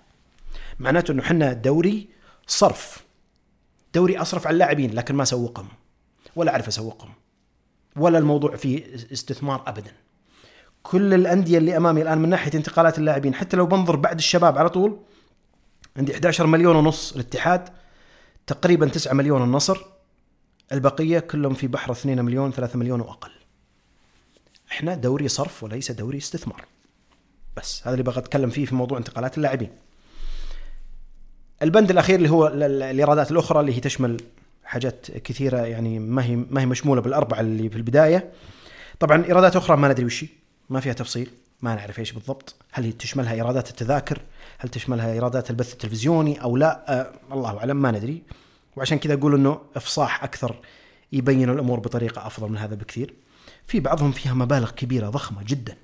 معناته 0.79 1.13
أنه 1.13 1.23
إحنا 1.23 1.53
دوري 1.53 2.09
صرف. 2.47 3.06
دوري 3.97 4.19
أصرف 4.19 4.47
على 4.47 4.55
اللاعبين 4.55 4.95
لكن 4.95 5.15
ما 5.15 5.23
اسوقهم 5.23 5.69
ولا 6.37 6.53
أعرف 6.53 6.69
أسوقهم 6.69 7.13
ولا 7.97 8.19
الموضوع 8.19 8.57
فيه 8.57 8.95
استثمار 9.13 9.63
ابدا. 9.67 9.93
كل 10.83 11.15
الأندية 11.15 11.59
اللي 11.59 11.77
أمامي 11.77 12.03
الآن 12.03 12.19
من 12.19 12.29
ناحية 12.29 12.51
انتقالات 12.55 12.99
اللاعبين 12.99 13.35
حتى 13.35 13.57
لو 13.57 13.67
بنظر 13.67 13.97
بعد 13.97 14.19
الشباب 14.19 14.59
على 14.59 14.69
طول 14.69 15.01
عندي 15.97 16.15
11 16.15 16.47
مليون 16.47 16.77
ونص 16.77 17.13
الاتحاد 17.13 17.69
تقريبا 18.47 18.89
9 18.89 19.13
مليون 19.13 19.43
النصر 19.43 19.79
البقية 20.73 21.19
كلهم 21.19 21.55
في 21.55 21.67
بحر 21.67 21.93
2 21.93 22.25
مليون 22.25 22.53
3 22.53 22.79
مليون 22.79 23.01
وأقل. 23.01 23.31
إحنا 24.73 24.95
دوري 24.95 25.29
صرف 25.29 25.63
وليس 25.63 25.93
دوري 25.93 26.19
استثمار. 26.19 26.65
بس 27.57 27.83
هذا 27.83 27.93
اللي 27.93 28.03
بغى 28.03 28.19
أتكلم 28.19 28.51
فيه 28.51 28.67
في 28.67 28.75
موضوع 28.75 28.99
انتقالات 28.99 29.37
اللاعبين. 29.37 29.71
البند 31.63 31.91
الأخير 31.91 32.17
اللي 32.17 32.31
هو 32.31 32.47
الإيرادات 32.47 33.31
الأخرى 33.31 33.61
اللي 33.61 33.77
هي 33.77 33.81
تشمل 33.81 34.21
حاجات 34.65 35.07
كثيرة 35.11 35.59
يعني 35.59 35.99
ما 35.99 36.25
هي 36.25 36.37
ما 36.37 36.61
هي 36.61 36.67
مشمولة 36.67 37.01
بالأربعة 37.01 37.41
اللي 37.41 37.71
في 37.71 37.77
البداية. 37.77 38.33
طبعا 39.01 39.25
إيرادات 39.25 39.57
أخرى 39.57 39.77
ما 39.77 39.89
ندري 39.89 40.05
وش 40.05 40.25
ما 40.71 40.81
فيها 40.81 40.93
تفصيل 40.93 41.31
ما 41.63 41.75
نعرف 41.75 41.99
إيش 41.99 42.13
بالضبط. 42.13 42.55
هل 42.73 42.93
تشملها 42.93 43.33
إيرادات 43.33 43.71
التذاكر؟ 43.71 44.21
هل 44.59 44.69
تشملها 44.69 45.13
إيرادات 45.13 45.51
البث 45.51 45.73
التلفزيوني 45.73 46.43
أو 46.43 46.57
لا؟ 46.57 47.01
آه 47.01 47.13
الله 47.33 47.59
أعلم 47.59 47.77
ما 47.77 47.91
ندري. 47.91 48.23
وعشان 48.77 48.99
كذا 48.99 49.15
أقول 49.15 49.35
إنه 49.35 49.61
إفصاح 49.77 50.25
أكثر 50.25 50.57
يبين 51.13 51.51
الأمور 51.51 51.81
بطريقة 51.81 52.27
أفضل 52.27 52.49
من 52.49 52.59
هذا 52.59 52.75
بكثير. 52.75 53.15
في 53.67 53.81
بعضهم 53.81 54.13
فيها 54.13 54.35
مبالغ 54.35 54.71
كبيرة 54.71 55.09
ضخمة 55.11 55.43
جدا. 55.47 55.77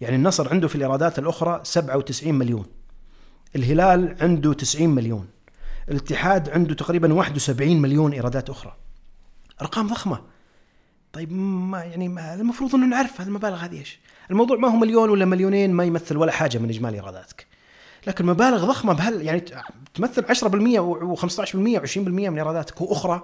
يعني 0.00 0.16
النصر 0.16 0.48
عنده 0.48 0.68
في 0.68 0.74
الإيرادات 0.74 1.18
الأخرى 1.18 1.60
97 1.62 2.34
مليون. 2.34 2.77
الهلال 3.56 4.16
عنده 4.20 4.52
90 4.52 4.88
مليون. 4.88 5.26
الاتحاد 5.90 6.50
عنده 6.50 6.74
تقريبا 6.74 7.12
71 7.12 7.82
مليون 7.82 8.12
إيرادات 8.12 8.50
أخرى. 8.50 8.76
أرقام 9.60 9.86
ضخمة. 9.86 10.20
طيب 11.12 11.32
ما 11.32 11.84
يعني 11.84 12.08
ما 12.08 12.34
المفروض 12.34 12.74
إنه 12.74 12.86
نعرف 12.86 13.20
المبالغ 13.20 13.56
هذه 13.56 13.78
إيش؟ 13.78 13.98
الموضوع 14.30 14.56
ما 14.56 14.68
هو 14.68 14.76
مليون 14.76 15.10
ولا 15.10 15.24
مليونين 15.24 15.72
ما 15.72 15.84
يمثل 15.84 16.16
ولا 16.16 16.32
حاجة 16.32 16.58
من 16.58 16.68
إجمالي 16.68 16.96
إيراداتك. 16.96 17.46
لكن 18.06 18.26
مبالغ 18.26 18.66
ضخمة 18.66 18.92
بهال 18.92 19.22
يعني 19.22 19.44
تمثل 19.94 20.24
10% 20.24 20.30
و15% 20.80 21.20
و20% 21.54 21.98
من 21.98 22.38
إيراداتك 22.38 22.80
وأخرى. 22.80 23.22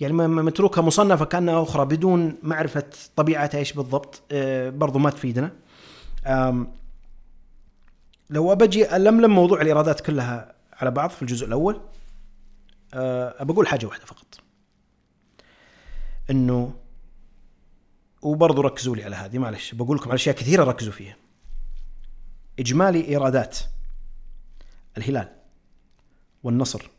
يعني 0.00 0.12
متروكة 0.12 0.82
مصنفة 0.82 1.24
كأنها 1.24 1.62
أخرى 1.62 1.84
بدون 1.84 2.36
معرفة 2.42 2.84
طبيعتها 3.16 3.58
إيش 3.58 3.72
بالضبط 3.72 4.22
آه، 4.32 4.70
برضو 4.70 4.98
ما 4.98 5.10
تفيدنا. 5.10 5.50
لو 8.32 8.52
ابجي 8.52 8.96
ألملم 8.96 9.30
موضوع 9.30 9.60
الإيرادات 9.60 10.00
كلها 10.00 10.54
على 10.72 10.90
بعض 10.90 11.10
في 11.10 11.22
الجزء 11.22 11.46
الأول 11.46 11.80
أه 12.94 13.42
بقول 13.44 13.68
حاجة 13.68 13.86
واحدة 13.86 14.04
فقط. 14.04 14.40
إنه 16.30 16.74
وبرضه 18.22 18.62
ركزوا 18.62 18.96
لي 18.96 19.04
على 19.04 19.16
هذه 19.16 19.38
معلش 19.38 19.74
بقول 19.74 19.96
لكم 19.96 20.04
على 20.04 20.14
أشياء 20.14 20.36
كثيرة 20.36 20.64
ركزوا 20.64 20.92
فيها. 20.92 21.16
إجمالي 22.58 23.08
إيرادات 23.08 23.58
الهلال 24.98 25.36
والنصر 26.42 26.90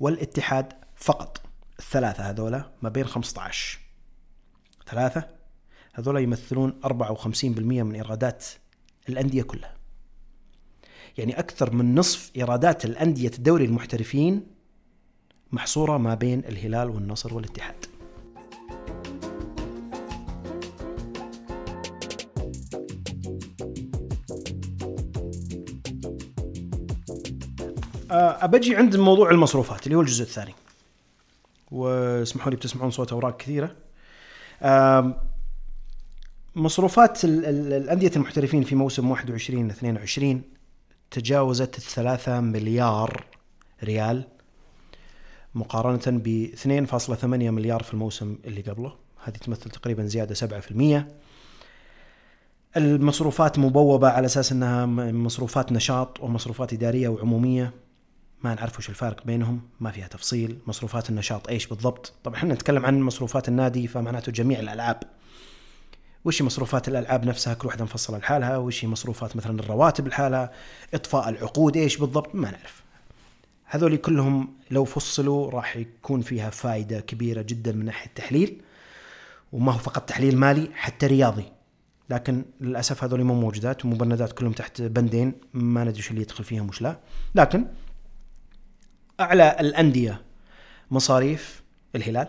والاتحاد 0.00 0.72
فقط 0.96 1.42
الثلاثة 1.78 2.30
هذولا 2.30 2.70
ما 2.82 2.88
بين 2.88 3.04
15 3.04 3.78
ثلاثة 4.86 5.28
هذولا 5.94 6.20
يمثلون 6.20 6.80
54% 6.86 7.48
من 7.58 7.94
إيرادات 7.94 8.46
الأندية 9.08 9.42
كلها. 9.42 9.79
يعني 11.18 11.38
أكثر 11.38 11.74
من 11.74 11.94
نصف 11.94 12.30
إيرادات 12.36 12.84
الأندية 12.84 13.30
الدوري 13.38 13.64
المحترفين 13.64 14.46
محصورة 15.52 15.98
ما 15.98 16.14
بين 16.14 16.38
الهلال 16.38 16.90
والنصر 16.90 17.34
والاتحاد. 17.34 17.74
آه، 28.10 28.44
أبجي 28.44 28.76
عند 28.76 28.96
موضوع 28.96 29.30
المصروفات 29.30 29.86
اللي 29.86 29.96
هو 29.96 30.00
الجزء 30.00 30.22
الثاني. 30.22 30.54
واسمحوا 31.70 32.50
لي 32.50 32.56
بتسمعون 32.56 32.90
صوت 32.90 33.12
أوراق 33.12 33.36
كثيرة. 33.36 33.76
آم، 34.62 35.14
مصروفات 36.56 37.24
ال- 37.24 37.46
ال- 37.46 37.72
الأندية 37.72 38.10
المحترفين 38.16 38.62
في 38.64 38.74
موسم 38.74 39.10
21 39.10 39.70
22 39.70 40.42
تجاوزت 41.10 41.78
الثلاثة 41.78 42.40
مليار 42.40 43.24
ريال 43.84 44.24
مقارنة 45.54 46.18
ب 46.18 46.50
2.8 46.54 47.24
مليار 47.24 47.82
في 47.82 47.94
الموسم 47.94 48.38
اللي 48.44 48.60
قبله. 48.60 48.92
هذه 49.24 49.36
تمثل 49.36 49.70
تقريبا 49.70 50.04
زيادة 50.06 50.34
7% 50.34 51.04
المصروفات 52.76 53.58
مبوبة 53.58 54.08
على 54.08 54.26
أساس 54.26 54.52
أنها 54.52 54.86
مصروفات 55.12 55.72
نشاط 55.72 56.20
ومصروفات 56.20 56.72
إدارية 56.72 57.08
وعمومية. 57.08 57.72
ما 58.44 58.54
نعرف 58.54 58.78
وش 58.78 58.88
الفارق 58.88 59.26
بينهم 59.26 59.60
ما 59.80 59.90
فيها 59.90 60.08
تفصيل. 60.08 60.58
مصروفات 60.66 61.10
النشاط 61.10 61.48
إيش 61.48 61.66
بالضبط؟ 61.66 62.12
طبعا 62.24 62.36
إحنا 62.36 62.54
نتكلم 62.54 62.86
عن 62.86 63.00
مصروفات 63.00 63.48
النادي 63.48 63.86
فمعناته 63.86 64.32
جميع 64.32 64.60
الألعاب. 64.60 65.02
وش 66.24 66.42
مصروفات 66.42 66.88
الألعاب 66.88 67.24
نفسها؟ 67.24 67.54
كل 67.54 67.66
واحدة 67.66 67.84
مفصلة 67.84 68.18
لحالها. 68.18 68.56
وش 68.56 68.84
مصروفات 68.84 69.36
مثلا 69.36 69.60
الرواتب 69.60 70.08
لحالها؟ 70.08 70.52
إطفاء 70.94 71.28
العقود؟ 71.28 71.76
إيش 71.76 71.96
بالضبط؟ 71.96 72.34
ما 72.34 72.50
نعرف. 72.50 72.82
هذول 73.64 73.96
كلهم 73.96 74.54
لو 74.70 74.84
فصلوا 74.84 75.50
راح 75.50 75.76
يكون 75.76 76.20
فيها 76.20 76.50
فائده 76.50 77.00
كبيرة 77.00 77.42
جدا 77.42 77.72
من 77.72 77.84
ناحية 77.84 78.06
التحليل. 78.06 78.62
وما 79.52 79.72
هو 79.72 79.78
فقط 79.78 80.08
تحليل 80.08 80.36
مالي 80.36 80.70
حتى 80.74 81.06
رياضي. 81.06 81.44
لكن 82.10 82.44
للأسف 82.60 83.04
هذول 83.04 83.24
مو 83.24 83.34
موجودات 83.34 83.84
ومبندات 83.84 84.32
كلهم 84.32 84.52
تحت 84.52 84.82
بندين. 84.82 85.32
ما 85.54 85.84
ندري 85.84 86.02
اللي 86.10 86.22
يدخل 86.22 86.44
فيهم 86.44 86.68
وش 86.68 86.82
لا. 86.82 86.98
لكن 87.34 87.66
أعلى 89.20 89.56
الأندية 89.60 90.22
مصاريف 90.90 91.62
الهلال 91.96 92.28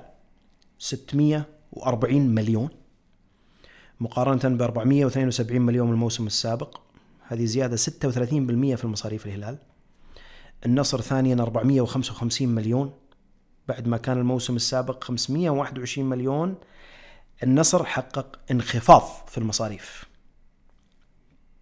640 0.79 2.21
مليون. 2.21 2.80
مقارنة 4.01 4.57
ب 4.57 4.61
472 4.61 5.61
مليون 5.61 5.89
الموسم 5.89 6.27
السابق. 6.27 6.81
هذه 7.27 7.45
زيادة 7.45 7.77
36% 7.77 7.79
في 8.75 8.83
المصاريف 8.83 9.25
الهلال. 9.25 9.57
النصر 10.65 11.01
ثانيا 11.01 11.35
455 11.35 12.47
مليون. 12.49 12.93
بعد 13.67 13.87
ما 13.87 13.97
كان 13.97 14.17
الموسم 14.17 14.55
السابق 14.55 15.03
521 15.03 16.09
مليون. 16.09 16.55
النصر 17.43 17.85
حقق 17.85 18.39
انخفاض 18.51 19.27
في 19.27 19.37
المصاريف 19.37 20.05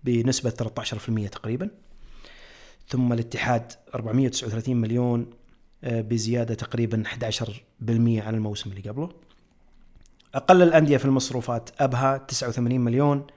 بنسبة 0.04 0.49
13% 0.49 1.28
تقريبا. 1.28 1.69
ثم 2.88 3.13
الاتحاد 3.13 3.71
439 3.95 4.75
مليون 4.75 5.30
آه، 5.84 6.02
بزيادة 6.02 6.54
تقريبا 6.56 7.04
11% 7.06 8.21
عن 8.21 8.36
الموسم 8.36 8.69
اللي 8.71 8.89
قبله. 8.89 9.10
أقل 10.36 10.62
الأندية 10.62 10.98
في 10.98 11.06
المصروفات 11.06 11.70
أبها 11.80 12.18
89 12.18 12.80
مليون 12.80 13.28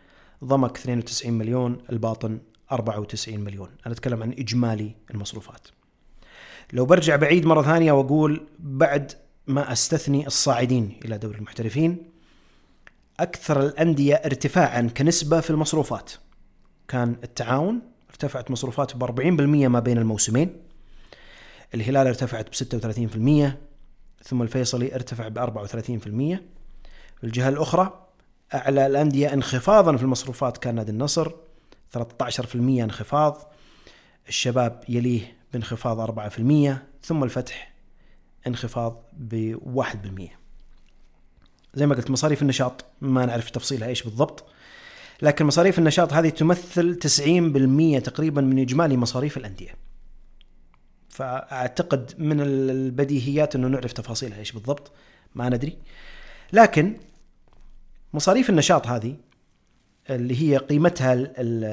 ضمك 0.45 0.79
92 0.79 1.33
مليون 1.33 1.79
الباطن 1.91 2.39
94 2.73 3.41
مليون. 3.41 3.69
أنا 3.87 3.95
أتكلم 3.95 4.23
عن 4.23 4.33
إجمالي 4.33 4.95
المصروفات. 5.11 5.69
لو 6.73 6.87
برجع 6.87 7.17
بعيد 7.17 7.47
مرة 7.47 7.63
ثانية 7.63 7.93
وأقول 7.93 8.47
بعد 8.59 9.13
ما 9.47 9.73
أستثني 9.73 10.27
الصاعدين 10.27 10.99
إلى 11.05 11.19
دوري 11.19 11.39
المحترفين 11.39 11.97
أكثر 13.21 13.61
الأندية 13.61 14.15
ارتفاعا 14.15 14.91
كنسبة 14.97 15.41
في 15.41 15.51
المصروفات 15.51 16.13
كان 16.89 17.17
التعاون 17.25 17.81
ارتفعت 18.11 18.51
مصروفاته 18.51 18.99
ب 18.99 19.05
40% 19.05 19.69
ما 19.69 19.81
بين 19.81 19.99
الموسمين. 19.99 20.57
الهلال 21.75 22.07
ارتفعت 22.07 22.49
ب 22.49 22.55
36% 22.55 23.53
ثم 24.25 24.43
الفيصلي 24.43 24.95
ارتفع 24.95 25.29
ب 25.29 25.39
34% 25.39 26.53
الجهة 27.25 27.49
الأخرى 27.49 28.07
أعلى 28.55 28.87
الأندية 28.87 29.33
انخفاضا 29.33 29.97
في 29.97 30.03
المصروفات 30.03 30.59
كان 30.59 30.75
نادي 30.75 30.91
النصر 30.91 31.31
13% 31.99 32.01
انخفاض 32.55 33.53
الشباب 34.29 34.85
يليه 34.89 35.37
بانخفاض 35.53 36.21
4% 36.21 36.73
ثم 37.03 37.25
الفتح 37.25 37.73
انخفاض 38.47 39.03
ب 39.13 39.57
1% 39.83 40.43
زي 41.75 41.87
ما 41.87 41.95
قلت 41.95 42.11
مصاريف 42.11 42.43
النشاط 42.43 42.85
ما 43.01 43.27
نعرف 43.27 43.51
تفصيلها 43.51 43.89
إيش 43.89 44.03
بالضبط 44.03 44.45
لكن 45.23 45.45
مصاريف 45.45 45.79
النشاط 45.79 46.13
هذه 46.13 46.29
تمثل 46.29 46.99
90% 47.99 48.03
تقريبا 48.03 48.41
من 48.41 48.59
إجمالي 48.59 48.97
مصاريف 48.97 49.37
الأندية. 49.37 49.75
فأعتقد 51.09 52.15
من 52.19 52.41
البديهيات 52.41 53.55
إنه 53.55 53.69
نعرف 53.69 53.93
تفاصيلها 53.93 54.39
إيش 54.39 54.53
بالضبط 54.53 54.93
ما 55.35 55.49
ندري. 55.49 55.79
لكن 56.53 56.97
مصاريف 58.15 58.51
النشاط 58.51 58.87
هذه 58.87 59.17
اللي 60.11 60.43
هي 60.43 60.57
قيمتها 60.57 61.13
ال 61.13 61.27
ال 61.39 61.65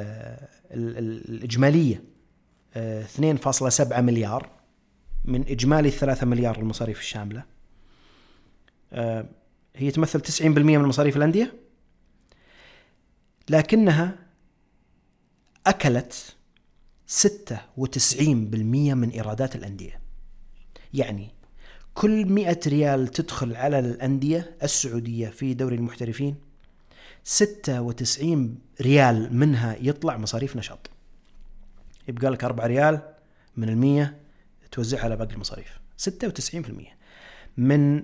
ال 0.72 0.98
ال 0.98 1.30
الإجمالية 1.30 2.04
آه، 2.74 3.04
2.7 3.04 4.00
مليار 4.00 4.50
من 5.26 5.48
إجمالي 5.48 5.90
3 5.90 6.26
مليار 6.26 6.60
المصاريف 6.60 7.00
الشاملة. 7.00 7.44
آه، 8.94 9.26
هي 9.76 9.92
تمثل 9.92 10.22
90% 10.22 10.78
من 10.78 10.86
مصاريف 10.86 11.18
الأندية 11.18 11.54
لكنها 13.50 14.16
أكلت 15.68 16.36
96% 17.08 18.94
من 18.94 19.10
إيرادات 19.10 19.56
الأندية. 19.56 20.00
يعني 20.94 21.39
كل 22.00 22.26
100 22.26 22.60
ريال 22.68 23.08
تدخل 23.08 23.56
على 23.56 23.80
الأندية 23.80 24.52
السعودية 24.64 25.30
في 25.30 25.54
دوري 25.54 25.76
المحترفين 25.76 26.36
96 27.24 28.58
ريال 28.82 29.36
منها 29.36 29.76
يطلع 29.82 30.18
مصاريف 30.18 30.56
نشاط. 30.56 30.90
يبقى 32.08 32.32
لك 32.32 32.44
4 32.44 32.68
ريال 32.68 33.02
من 33.58 33.70
المية 33.70 34.18
توزعها 34.72 35.04
على 35.04 35.16
باقي 35.16 35.34
المصاريف 35.34 35.80
96% 35.98 36.58
من 37.58 38.04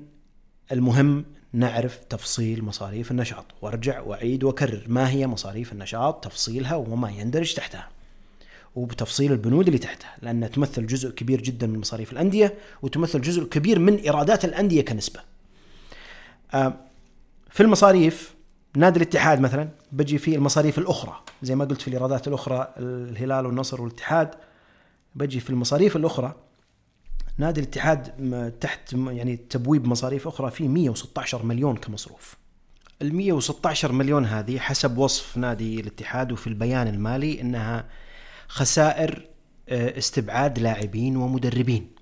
المهم 0.71 1.25
نعرف 1.53 1.97
تفصيل 1.97 2.63
مصاريف 2.63 3.12
النشاط. 3.12 3.45
وأرجع 3.62 4.01
وأعيد 4.01 4.43
وأكرر 4.43 4.84
ما 4.88 5.10
هي 5.10 5.27
مصاريف 5.27 5.71
النشاط؟ 5.71 6.23
تفصيلها 6.23 6.75
وما 6.75 7.12
يندرج 7.12 7.53
تحتها. 7.53 7.94
وبتفصيل 8.75 9.31
البنود 9.31 9.67
اللي 9.67 9.79
تحتها 9.79 10.15
لأنها 10.21 10.47
تمثل 10.47 10.88
جزء 10.88 11.09
كبير 11.09 11.41
جدا 11.41 11.67
من 11.67 11.79
مصاريف 11.79 12.13
الأندية 12.13 12.53
وتمثل 12.81 13.21
جزء 13.21 13.43
كبير 13.43 13.79
من 13.79 13.95
إيرادات 13.95 14.45
الأندية 14.45 14.81
كنسبة. 14.81 15.19
آه، 16.53 16.73
في 17.49 17.63
المصاريف 17.63 18.35
نادي 18.77 18.99
الاتحاد 18.99 19.39
مثلا 19.39 19.69
بجي 19.91 20.17
في 20.17 20.35
المصاريف 20.35 20.77
الأخرى. 20.77 21.21
زي 21.43 21.55
ما 21.55 21.65
قلت 21.65 21.81
في 21.81 21.88
الإيرادات 21.88 22.27
الأخرى 22.27 22.73
الهلال 22.79 23.45
والنصر 23.45 23.81
والاتحاد 23.81 24.29
بجي 25.15 25.39
في 25.39 25.49
المصاريف 25.49 25.95
الأخرى. 25.95 26.35
نادي 27.38 27.61
الاتحاد 27.61 28.51
تحت 28.61 28.93
يعني 28.93 29.35
تبويب 29.35 29.88
مصاريف 29.88 30.27
أخرى 30.27 30.51
في 30.51 30.67
116 30.67 31.45
مليون 31.45 31.77
كمصروف. 31.77 32.35
ال 33.01 33.15
116 33.15 33.91
مليون 33.91 34.25
هذه 34.25 34.59
حسب 34.59 34.97
وصف 34.97 35.38
نادي 35.38 35.79
الاتحاد 35.79 36.31
وفي 36.31 36.47
البيان 36.47 36.88
المالي 36.88 37.41
إنها 37.41 37.85
خسائر 38.47 39.27
آه، 39.69 39.97
استبعاد 39.97 40.60
لاعبين 40.60 41.17
ومدربين. 41.17 41.95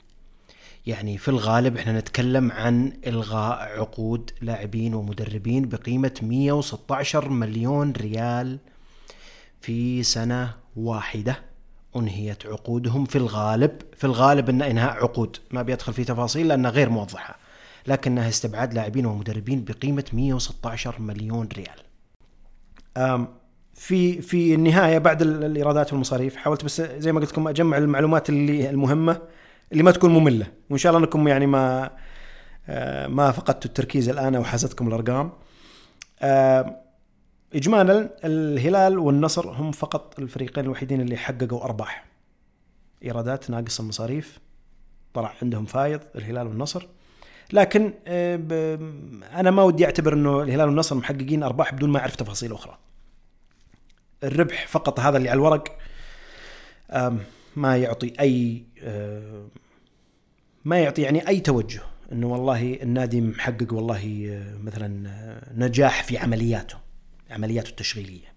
يعني 0.86 1.18
في 1.18 1.28
الغالب 1.28 1.78
إحنا 1.78 2.00
نتكلم 2.00 2.52
عن 2.52 2.94
إلغاء 3.08 3.80
عقود 3.80 4.32
لاعبين 4.42 4.94
ومدربين 4.94 5.70
بقيمة 5.70 6.14
116 6.22 7.30
مليون 7.30 7.92
ريال 7.92 8.60
في 9.62 10.04
سنة 10.04 10.54
واحدة 10.76 11.40
أنهيت 11.96 12.46
عقودهم 12.46 13.06
في 13.06 13.16
الغالب 13.16 13.82
في 13.98 14.04
الغالب 14.04 14.50
إن 14.50 14.62
إنهاء 14.62 14.92
عقود 14.92 15.38
ما 15.52 15.62
بيدخل 15.62 15.94
في 15.94 16.04
تفاصيل 16.04 16.48
لأنها 16.48 16.72
غير 16.72 16.90
موضحة 16.90 17.38
لكنها 17.88 18.30
استبعاد 18.30 18.74
لاعبين 18.74 19.06
ومدربين 19.06 19.64
بقيمة 19.64 20.06
116 20.14 21.02
مليون 21.02 21.50
ريال. 21.54 21.80
في 23.74 24.22
في 24.22 24.54
النهاية 24.54 24.98
بعد 24.98 25.22
ال- 25.22 25.44
الإيرادات 25.44 25.94
والمصاريف 25.94 26.36
حاولت 26.36 26.66
بس 26.66 26.82
زي 26.82 27.12
ما 27.12 27.20
قلت 27.20 27.32
لكم 27.32 27.48
أجمع 27.48 27.78
المعلومات 27.78 28.30
اللي 28.30 28.70
المهمة 28.70 29.22
اللي 29.72 29.84
ما 29.84 29.92
تكون 29.92 30.12
مملة 30.14 30.48
وإن 30.70 30.78
شاء 30.78 30.94
الله 30.94 31.06
أنكم 31.06 31.28
يعني 31.28 31.46
ما 31.48 31.90
آه، 32.68 33.08
ما 33.08 33.32
فقدتوا 33.32 33.70
التركيز 33.70 34.10
الآن 34.10 34.36
أو 34.36 34.44
حازتكم 34.44 34.88
الأرقام. 34.88 35.32
آه، 36.22 36.76
اجمالا 37.56 38.10
الهلال 38.24 39.00
والنصر 39.00 39.50
هم 39.50 39.72
فقط 39.72 40.20
الفريقين 40.20 40.64
الوحيدين 40.64 41.02
اللي 41.02 41.18
حققوا 41.18 41.64
أرباح. 41.64 42.06
إيرادات 43.04 43.50
ناقص 43.50 43.80
المصاريف 43.80 44.40
طلع 45.14 45.34
عندهم 45.42 45.66
فايض 45.66 46.00
الهلال 46.16 46.48
والنصر. 46.48 46.88
لكن 47.54 47.94
آه، 48.08 48.40
أنا 49.36 49.52
ما 49.52 49.64
ودي 49.64 49.86
أعتبر 49.86 50.14
إنه 50.14 50.42
الهلال 50.42 50.68
والنصر 50.68 50.96
محققين 50.96 51.44
أرباح 51.44 51.74
بدون 51.74 51.90
ما 51.90 52.00
أعرف 52.00 52.16
تفاصيل 52.16 52.54
أخرى. 52.54 52.78
الربح 54.24 54.68
فقط 54.68 55.00
هذا 55.00 55.18
اللي 55.18 55.30
على 55.30 55.38
الورق 55.38 55.78
ما 57.56 57.78
يعطي 57.78 58.14
أي 58.20 58.64
آه، 58.82 59.48
ما 60.66 60.80
يعطي 60.80 61.02
يعني 61.02 61.28
أي 61.28 61.40
توجه 61.40 61.82
إنه 62.12 62.28
والله 62.28 62.74
النادي 62.82 63.22
محقق 63.22 63.74
والله 63.74 64.28
آه، 64.30 64.58
مثلا 64.58 65.10
آه، 65.10 65.54
نجاح 65.56 66.04
في 66.04 66.18
عملياته 66.18 66.78
عملياته 67.32 67.70
التشغيلية 67.70 68.34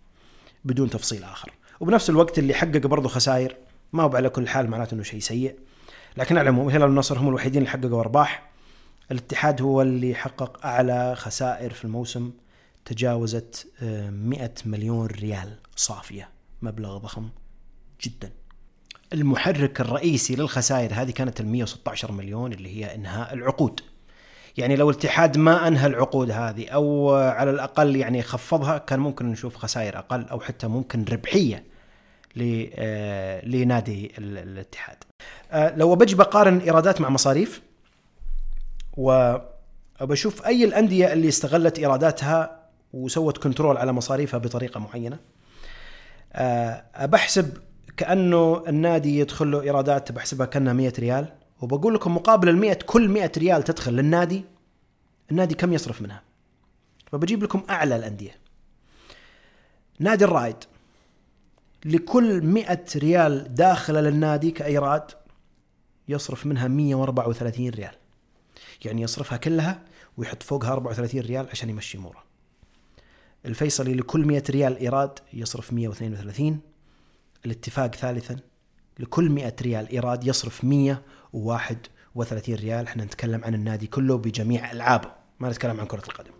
بدون 0.65 0.91
تفصيل 0.91 1.25
آخر. 1.25 1.53
وبنفس 1.81 2.11
الوقت 2.11 2.39
اللي 2.39 2.55
حقق 2.55 2.87
برضه 2.87 3.09
خسائر 3.09 3.57
ما 3.93 4.03
هو 4.03 4.17
على 4.17 4.29
كل 4.29 4.49
حال 4.49 4.71
معناته 4.71 4.95
إنه 4.95 5.03
شيء 5.03 5.21
سيء. 5.21 5.57
لكن 6.17 6.39
على 6.39 6.49
العموم 6.51 6.69
الهلال 6.69 6.89
والنصر 6.89 7.19
هم 7.19 7.29
الوحيدين 7.29 7.63
اللي 7.63 7.71
حققوا 7.71 8.01
أرباح. 8.01 8.51
الاتحاد 9.11 9.63
هو 9.63 9.83
اللي 9.83 10.15
حقق 10.15 10.67
أعلى 10.67 11.15
خسائر 11.17 11.73
في 11.73 11.85
الموسم 11.85 12.31
تجاوزت 12.85 13.67
100 13.83 14.51
مليون 14.67 15.07
ريال. 15.07 15.57
صافية 15.77 16.29
مبلغ 16.63 16.99
ضخم 16.99 17.29
جدا 18.03 18.33
المحرك 19.13 19.81
الرئيسي 19.81 20.37
للخسائر 20.37 20.95
هذه 20.95 21.11
كانت 21.11 21.41
ال 21.41 21.47
116 21.47 22.13
مليون 22.13 22.53
اللي 22.53 22.77
هي 22.77 22.95
إنهاء 22.95 23.35
العقود 23.35 23.81
يعني 24.57 24.77
لو 24.77 24.91
الاتحاد 24.91 25.39
ما 25.39 25.69
أنهى 25.69 25.87
العقود 25.87 26.31
هذه 26.31 26.69
أو 26.69 27.15
على 27.15 27.51
الأقل 27.51 27.97
يعني 27.97 28.23
خفضها 28.23 28.79
كان 28.79 29.01
ممكن 29.01 29.27
نشوف 29.27 29.57
خسائر 29.57 29.99
أقل 29.99 30.29
أو 30.29 30.41
حتى 30.41 30.67
ممكن 30.67 31.05
ربحية 31.05 31.65
لنادي 33.43 34.13
الاتحاد. 34.19 34.97
لو 35.53 35.95
بجي 35.95 36.15
بقارن 36.15 36.59
إيرادات 36.59 37.01
مع 37.01 37.09
مصاريف 37.09 37.63
وبشوف 38.97 40.47
أي 40.47 40.65
الأندية 40.65 41.13
اللي 41.13 41.29
استغلت 41.29 41.79
إيراداتها 41.79 42.67
وسوت 42.93 43.39
كنترول 43.39 43.77
على 43.77 43.93
مصاريفها 43.93 44.39
بطريقة 44.39 44.81
معينة. 44.81 45.19
بحسب 47.07 47.59
كأنه 47.97 48.65
النادي 48.69 49.19
يدخل 49.19 49.51
له 49.51 49.63
إيرادات 49.63 50.13
بحسبها 50.13 50.47
كأنها 50.47 50.73
100 50.73 50.93
ريال 50.99 51.33
وبقول 51.61 51.95
لكم 51.95 52.15
مقابل 52.15 52.49
ال 52.49 52.57
100 52.57 52.79
كل 52.87 53.09
100 53.09 53.33
ريال 53.39 53.63
تدخل 53.63 53.93
للنادي 53.93 54.45
النادي 55.31 55.55
كم 55.55 55.73
يصرف 55.73 56.03
منها؟ 56.03 56.23
فبجيب 57.13 57.43
لكم 57.43 57.63
أعلى 57.71 57.97
الأندية. 57.97 58.37
نادي 59.99 60.25
الرائد. 60.25 60.57
لكل 61.85 62.43
100 62.43 62.85
ريال 62.97 63.55
داخلة 63.55 64.01
للنادي 64.01 64.51
كايراد 64.51 65.11
يصرف 66.09 66.47
منها 66.47 66.69
134 66.69 67.71
ريال. 67.71 67.95
يعني 68.85 69.03
يصرفها 69.03 69.39
كلها 69.39 69.83
ويحط 70.17 70.43
فوقها 70.43 70.73
34 70.73 71.21
ريال 71.21 71.49
عشان 71.51 71.71
يمشي 71.71 71.99
اموره 71.99 72.26
الفيصلي 73.47 73.95
لكل 73.95 74.27
100 74.27 74.43
ريال 74.51 74.77
إيراد 74.79 75.19
يصرف 75.33 75.73
132 75.73 76.61
الاتفاق 77.47 77.95
ثالثا 77.95 78.37
لكل 78.99 79.31
100 79.31 79.57
ريال 79.63 79.89
إيراد 79.89 80.25
يصرف 80.27 80.65
131 80.65 82.55
ريال. 82.55 82.87
إحنا 82.87 83.05
نتكلم 83.05 83.45
عن 83.45 83.55
النادي 83.55 83.87
كله 83.87 84.19
بجميع 84.19 84.73
ألعابه 84.73 85.11
ما 85.41 85.49
نتكلم 85.49 85.81
عن 85.81 85.87
كرة 85.87 86.03
القدم. 86.09 86.31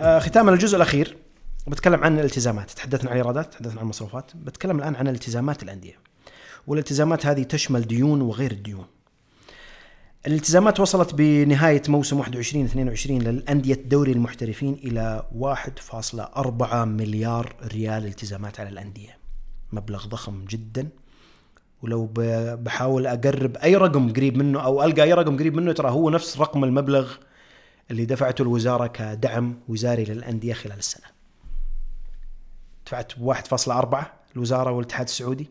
آه 0.00 0.18
ختاما 0.18 0.50
الجزء 0.50 0.76
الأخير 0.76 1.16
بتكلم 1.66 2.04
عن 2.04 2.18
الالتزامات. 2.18 2.70
تحدثنا 2.70 3.10
عن 3.10 3.16
الإيرادات 3.16 3.52
تحدثنا 3.52 3.78
عن 3.78 3.82
المصروفات 3.82 4.36
بتكلم 4.36 4.78
الآن 4.78 4.96
عن 4.96 5.08
التزامات 5.08 5.62
الأندية. 5.62 6.03
والالتزامات 6.66 7.26
هذه 7.26 7.42
تشمل 7.42 7.82
ديون 7.82 8.20
وغير 8.20 8.50
الديون 8.50 8.86
الالتزامات 10.26 10.80
وصلت 10.80 11.14
بنهاية 11.14 11.82
موسم 11.88 12.18
21 12.18 12.64
22 12.64 13.22
للأندية 13.22 13.74
دوري 13.74 14.12
المحترفين 14.12 14.74
إلى 14.74 15.26
1.4 15.40 16.74
مليار 16.74 17.56
ريال 17.72 18.06
التزامات 18.06 18.60
على 18.60 18.68
الأندية. 18.68 19.18
مبلغ 19.72 20.06
ضخم 20.06 20.44
جدا. 20.44 20.88
ولو 21.82 22.10
بحاول 22.56 23.06
أقرب 23.06 23.56
أي 23.56 23.76
رقم 23.76 24.12
قريب 24.12 24.36
منه 24.36 24.60
أو 24.60 24.84
ألقى 24.84 25.02
أي 25.02 25.12
رقم 25.12 25.36
قريب 25.36 25.54
منه 25.54 25.72
ترى 25.72 25.90
هو 25.90 26.10
نفس 26.10 26.38
رقم 26.38 26.64
المبلغ 26.64 27.14
اللي 27.90 28.04
دفعته 28.04 28.42
الوزارة 28.42 28.86
كدعم 28.86 29.60
وزاري 29.68 30.04
للأندية 30.04 30.52
خلال 30.52 30.78
السنة. 30.78 31.06
دفعت 32.86 33.12
1.4 33.12 33.96
الوزارة 34.36 34.70
والاتحاد 34.70 35.06
السعودي. 35.06 35.50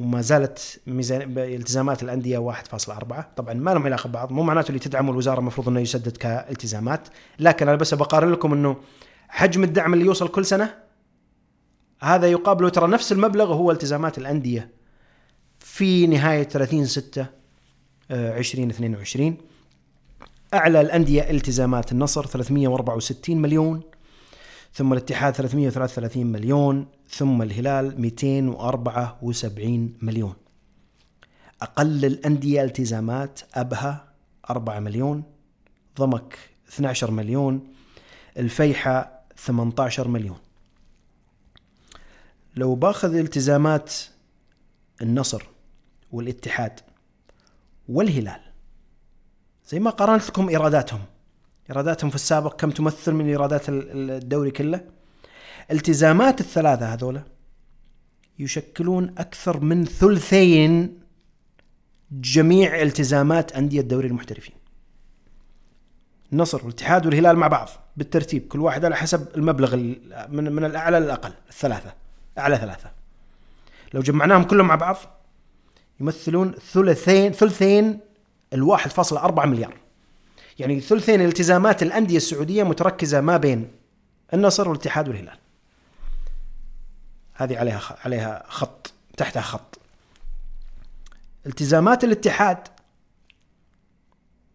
وما 0.00 0.20
زالت 0.20 0.80
ميزان 0.86 1.38
التزامات 1.38 2.02
الأندية 2.02 2.52
1.4 2.52 3.20
طبعا 3.36 3.54
ما 3.54 3.70
لهم 3.70 3.84
علاقة 3.86 4.08
ببعض 4.08 4.32
مو 4.32 4.42
معناته 4.42 4.68
اللي 4.68 4.78
تدعمه 4.78 5.12
الوزارة 5.12 5.40
المفروض 5.40 5.68
إنه 5.68 5.80
يسدد 5.80 6.16
كالتزامات. 6.16 7.08
لكن 7.38 7.68
أنا 7.68 7.76
بس 7.76 7.94
بقارن 7.94 8.32
لكم 8.32 8.52
إنه 8.52 8.76
حجم 9.28 9.64
الدعم 9.64 9.94
اللي 9.94 10.04
يوصل 10.04 10.28
كل 10.28 10.44
سنة 10.44 10.74
هذا 12.00 12.26
يقابله 12.26 12.68
ترى 12.68 12.88
نفس 12.88 13.12
المبلغ 13.12 13.52
هو 13.52 13.70
التزامات 13.70 14.18
الأندية 14.18 14.70
في 15.58 16.06
نهاية 16.06 16.42
30 16.42 16.86
6 16.86 17.26
2022 18.10 19.36
أعلى 20.54 20.80
الأندية 20.80 21.30
التزامات 21.30 21.92
النصر 21.92 22.26
364 22.26 23.36
مليون. 23.36 23.82
ثم 24.74 24.92
الاتحاد 24.92 25.34
333 25.34 26.26
مليون 26.26 26.86
ثم 27.08 27.42
الهلال 27.42 28.00
274 28.00 29.94
مليون. 30.02 30.34
أقل 31.62 32.04
الأندية 32.04 32.62
التزامات 32.62 33.40
أبها 33.54 34.12
4 34.50 34.80
مليون 34.80 35.22
ضمك 35.98 36.38
12 36.68 37.10
مليون 37.10 37.72
الفيحة 38.36 39.20
18 39.36 40.08
مليون. 40.08 40.38
لو 42.56 42.74
باخذ 42.74 43.14
التزامات 43.14 43.94
النصر 45.02 45.42
والاتحاد 46.12 46.80
والهلال 47.88 48.40
زي 49.68 49.80
ما 49.80 49.90
قارنت 49.90 50.28
لكم 50.28 50.48
إيراداتهم 50.48 51.00
إيراداتهم 51.70 52.10
في 52.10 52.16
السابق 52.16 52.56
كم 52.56 52.70
تمثل 52.70 53.12
من 53.12 53.28
إيرادات 53.28 53.62
الدوري 53.68 54.50
كله. 54.50 54.80
التزامات 55.70 56.40
الثلاثة 56.40 56.86
هذولا 56.86 57.22
يشكلون 58.38 59.14
أكثر 59.18 59.60
من 59.60 59.84
ثلثين 59.84 61.00
جميع 62.12 62.82
التزامات 62.82 63.52
أندية 63.52 63.80
دوري 63.80 64.08
المحترفين. 64.08 64.54
النصر 66.32 66.64
والاتحاد 66.64 67.06
والهلال 67.06 67.36
مع 67.36 67.46
بعض 67.46 67.68
بالترتيب 67.96 68.48
كل 68.48 68.60
واحد 68.60 68.84
على 68.84 68.96
حسب 68.96 69.28
المبلغ 69.36 69.76
من 70.28 70.52
من 70.52 70.64
الأعلى 70.64 71.00
للأقل 71.00 71.32
الثلاثة 71.48 71.92
أعلى 72.38 72.56
ثلاثة. 72.56 72.90
لو 73.94 74.00
جمعناهم 74.00 74.42
كلهم 74.42 74.66
مع 74.66 74.74
بعض 74.74 74.96
يمثلون 76.00 76.52
ثلثين 76.52 77.32
ثلثين 77.32 78.00
ال 78.52 78.78
1.4 78.78 79.46
مليار. 79.46 79.74
يعني 80.58 80.80
ثلثين 80.80 81.20
التزامات 81.20 81.82
الأندية 81.82 82.16
السعودية 82.16 82.62
متركزة 82.62 83.20
ما 83.20 83.36
بين 83.36 83.68
النصر 84.34 84.68
والاتحاد 84.68 85.08
والهلال. 85.08 85.38
هذه 87.34 87.58
عليها 87.58 87.80
عليها 88.04 88.44
خط 88.48 88.92
تحتها 89.16 89.40
خط. 89.40 89.78
التزامات 91.46 92.04
الاتحاد 92.04 92.58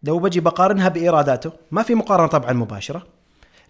لو 0.02 0.18
بجي 0.18 0.40
بقارنها 0.40 0.88
بإيراداته 0.88 1.52
ما 1.70 1.82
في 1.82 1.94
مقارنة 1.94 2.26
طبعا 2.26 2.52
مباشرة 2.52 3.06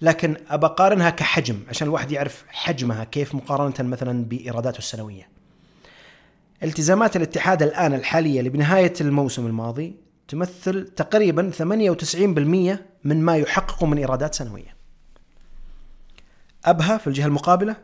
لكن 0.02 0.36
ابقارنها 0.48 1.10
كحجم 1.10 1.60
عشان 1.68 1.86
الواحد 1.86 2.12
يعرف 2.12 2.44
حجمها 2.48 3.04
كيف 3.04 3.34
مقارنة 3.34 3.90
مثلا 3.90 4.24
بإيراداته 4.24 4.79
السنوية. 4.79 5.29
التزامات 6.62 7.16
الاتحاد 7.16 7.62
الآن 7.62 7.94
الحالية 7.94 8.38
اللي 8.38 8.50
بنهايه 8.50 8.92
الموسم 9.00 9.46
الماضي 9.46 9.96
تمثل 10.29 10.88
تقريبا 10.88 11.50
98% 11.50 12.79
من 13.04 13.22
ما 13.22 13.37
يحققه 13.37 13.87
من 13.87 13.98
إيرادات 13.98 14.35
سنوية. 14.35 14.77
أبها 16.64 16.98
في 16.98 17.06
الجهة 17.06 17.27
المقابلة 17.27 17.77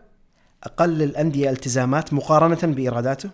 أقل 0.63 1.03
الأندية 1.03 1.51
التزامات 1.51 2.13
مقارنة 2.13 2.75
بإيراداته. 2.75 3.31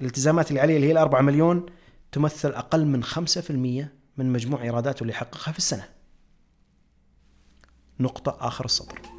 الالتزامات 0.00 0.48
اللي 0.48 0.60
عليه 0.60 0.76
اللي 0.76 0.86
هي 0.86 0.92
ال 0.92 0.98
4 0.98 1.20
مليون 1.20 1.66
تمثل 2.12 2.50
أقل 2.50 2.86
من 2.86 3.04
5% 3.04 3.88
من 4.16 4.32
مجموع 4.32 4.62
إيراداته 4.62 5.02
اللي 5.02 5.12
يحققها 5.12 5.52
في 5.52 5.58
السنة. 5.58 5.88
نقطة 8.00 8.36
آخر 8.40 8.64
السطر. 8.64 9.15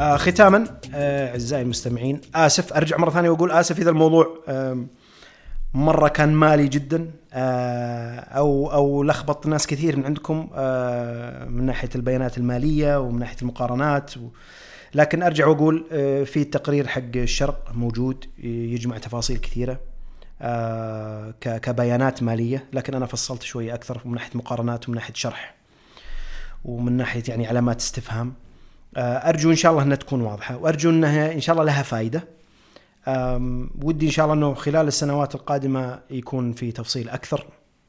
آه 0.00 0.16
ختاما 0.16 0.64
آه 0.94 1.30
أعزائي 1.30 1.62
المستمعين 1.62 2.20
آسف 2.34 2.72
أرجع 2.72 2.96
مرة 2.96 3.10
ثانية 3.10 3.30
وأقول 3.30 3.50
آسف 3.50 3.78
إذا 3.78 3.90
الموضوع 3.90 4.38
آه 4.48 4.86
مرة 5.74 6.08
كان 6.08 6.32
مالي 6.32 6.68
جدا 6.68 7.10
آه 7.32 8.18
أو 8.20 8.72
أو 8.72 9.02
لخبط 9.02 9.46
ناس 9.46 9.66
كثير 9.66 9.96
من 9.96 10.04
عندكم 10.04 10.48
آه 10.54 11.44
من 11.44 11.66
ناحية 11.66 11.88
البيانات 11.94 12.38
المالية 12.38 13.00
ومن 13.00 13.18
ناحية 13.18 13.36
المقارنات 13.42 14.16
و 14.16 14.28
لكن 14.94 15.22
أرجع 15.22 15.46
وأقول 15.46 15.86
آه 15.92 16.24
في 16.24 16.44
تقرير 16.44 16.86
حق 16.86 17.02
الشرق 17.16 17.72
موجود 17.74 18.24
يجمع 18.38 18.98
تفاصيل 18.98 19.38
كثيرة 19.38 19.80
آه، 20.44 21.30
كبيانات 21.40 22.22
مالية 22.22 22.64
لكن 22.72 22.94
أنا 22.94 23.06
فصلت 23.06 23.42
شوي 23.42 23.74
أكثر 23.74 24.00
من 24.04 24.14
ناحية 24.14 24.30
مقارنات 24.34 24.88
ومن 24.88 24.96
ناحية 24.96 25.14
شرح 25.14 25.54
ومن 26.64 26.92
ناحية 26.92 27.22
يعني 27.28 27.46
علامات 27.46 27.80
استفهام. 27.80 28.34
أرجو 28.96 29.50
إن 29.50 29.56
شاء 29.56 29.72
الله 29.72 29.82
إنها 29.82 29.96
تكون 29.96 30.20
واضحة 30.20 30.56
وأرجو 30.56 30.90
إنها 30.90 31.32
إن 31.32 31.40
شاء 31.40 31.52
الله 31.52 31.64
لها 31.64 31.82
فائده 31.82 32.24
ودي 33.82 34.06
إن 34.06 34.10
شاء 34.10 34.24
الله 34.24 34.36
إنه 34.36 34.54
خلال 34.54 34.88
السنوات 34.88 35.34
القادمة 35.34 36.00
يكون 36.10 36.52
في 36.52 36.72
تفصيل 36.72 37.08
أكثر. 37.08 37.46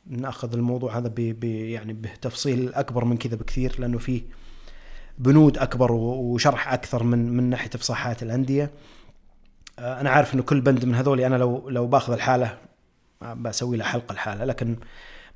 نأخذ 0.08 0.54
الموضوع 0.54 0.98
هذا 0.98 1.08
ب 1.16 1.44
يعني 1.44 1.94
بتفصيل 1.94 2.74
أكبر 2.74 3.06
من 3.06 3.18
كذا 3.18 3.36
بكثير 3.36 3.76
لأنه 3.80 3.98
فيه 3.98 4.22
بنود 5.18 5.58
أكبر 5.58 5.92
وشرح 5.92 6.74
أكثر 6.74 7.04
من 7.04 7.38
من 7.38 7.50
ناحية 7.50 7.70
إفصاحات 7.76 8.24
الأندية. 8.24 8.72
آه، 9.80 10.02
أنا 10.02 10.10
عارف 10.10 10.34
إنه 10.34 10.44
كل 10.44 10.62
بند 10.62 10.86
من 10.86 10.96
هذول 10.96 11.22
أنا 11.22 11.36
لو 11.36 11.70
لو 11.70 11.88
باخذ 11.88 12.14
الحالة 12.14 12.58
آه، 13.22 13.34
بسوي 13.34 13.78
له 13.78 13.84
حلقه 13.84 14.14
الحالة 14.14 14.46
لكن 14.46 14.76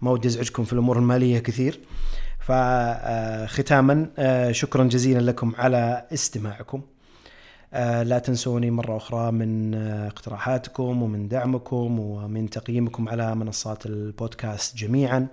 ما 0.01 0.11
ودي 0.11 0.28
أزعجكم 0.28 0.63
في 0.63 0.74
الأمور 0.74 0.97
المالية 0.97 1.39
كثير. 1.39 1.80
فختاما 2.40 4.10
آه، 4.18 4.52
شكرا 4.52 4.84
جزيلا 4.84 5.20
لكم 5.20 5.54
على 5.58 6.06
استماعكم. 6.14 6.82
لا 8.04 8.20
تنسوني 8.20 8.72
مرة 8.72 8.98
أخرى 8.98 9.32
من 9.32 9.76
اقتراحاتكم 9.76 11.04
ومن 11.04 11.28
دعمكم 11.28 12.00
ومن 12.00 12.50
تقييمكم 12.50 13.10
على 13.10 13.36
منصات 13.36 13.86
البودكاست 13.86 14.78
جميعا. 14.78 15.28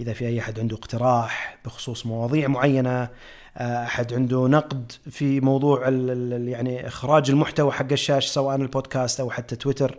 إذا 0.00 0.12
في 0.12 0.26
أي 0.26 0.40
أحد 0.40 0.60
عنده 0.60 0.76
اقتراح 0.76 1.58
بخصوص 1.64 2.06
مواضيع 2.06 2.48
معينة 2.48 3.08
أحد 3.56 4.14
عنده 4.14 4.48
نقد 4.48 4.92
في 5.10 5.40
موضوع 5.40 5.88
يعني 5.88 6.86
إخراج 6.86 7.30
المحتوى 7.30 7.72
حق 7.72 7.92
الشاشة 7.92 8.28
سواء 8.28 8.56
البودكاست 8.56 9.20
أو 9.20 9.30
حتى 9.30 9.56
تويتر 9.56 9.98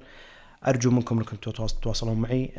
أرجو 0.68 0.91
منكم 0.91 1.18
أنكم 1.18 1.36
تتواصلون 1.36 2.18
معي 2.18 2.51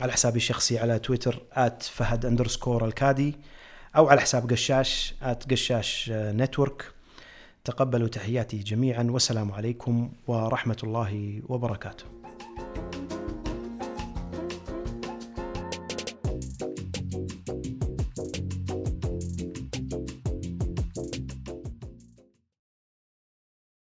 على 0.00 0.12
حسابي 0.12 0.36
الشخصي 0.36 0.78
على 0.78 0.98
تويتر 0.98 1.42
@فهد 1.80 2.26
underscore 2.26 2.84
الكادي 2.84 3.34
أو 3.96 4.08
على 4.08 4.20
حساب 4.20 4.50
قشاش 4.50 5.14
@قشاش 5.50 6.10
نتورك 6.14 6.92
تقبلوا 7.64 8.08
تحياتي 8.08 8.58
جميعا 8.58 9.02
والسلام 9.10 9.52
عليكم 9.52 10.12
ورحمة 10.26 10.78
الله 10.84 11.42
وبركاته. 11.48 12.04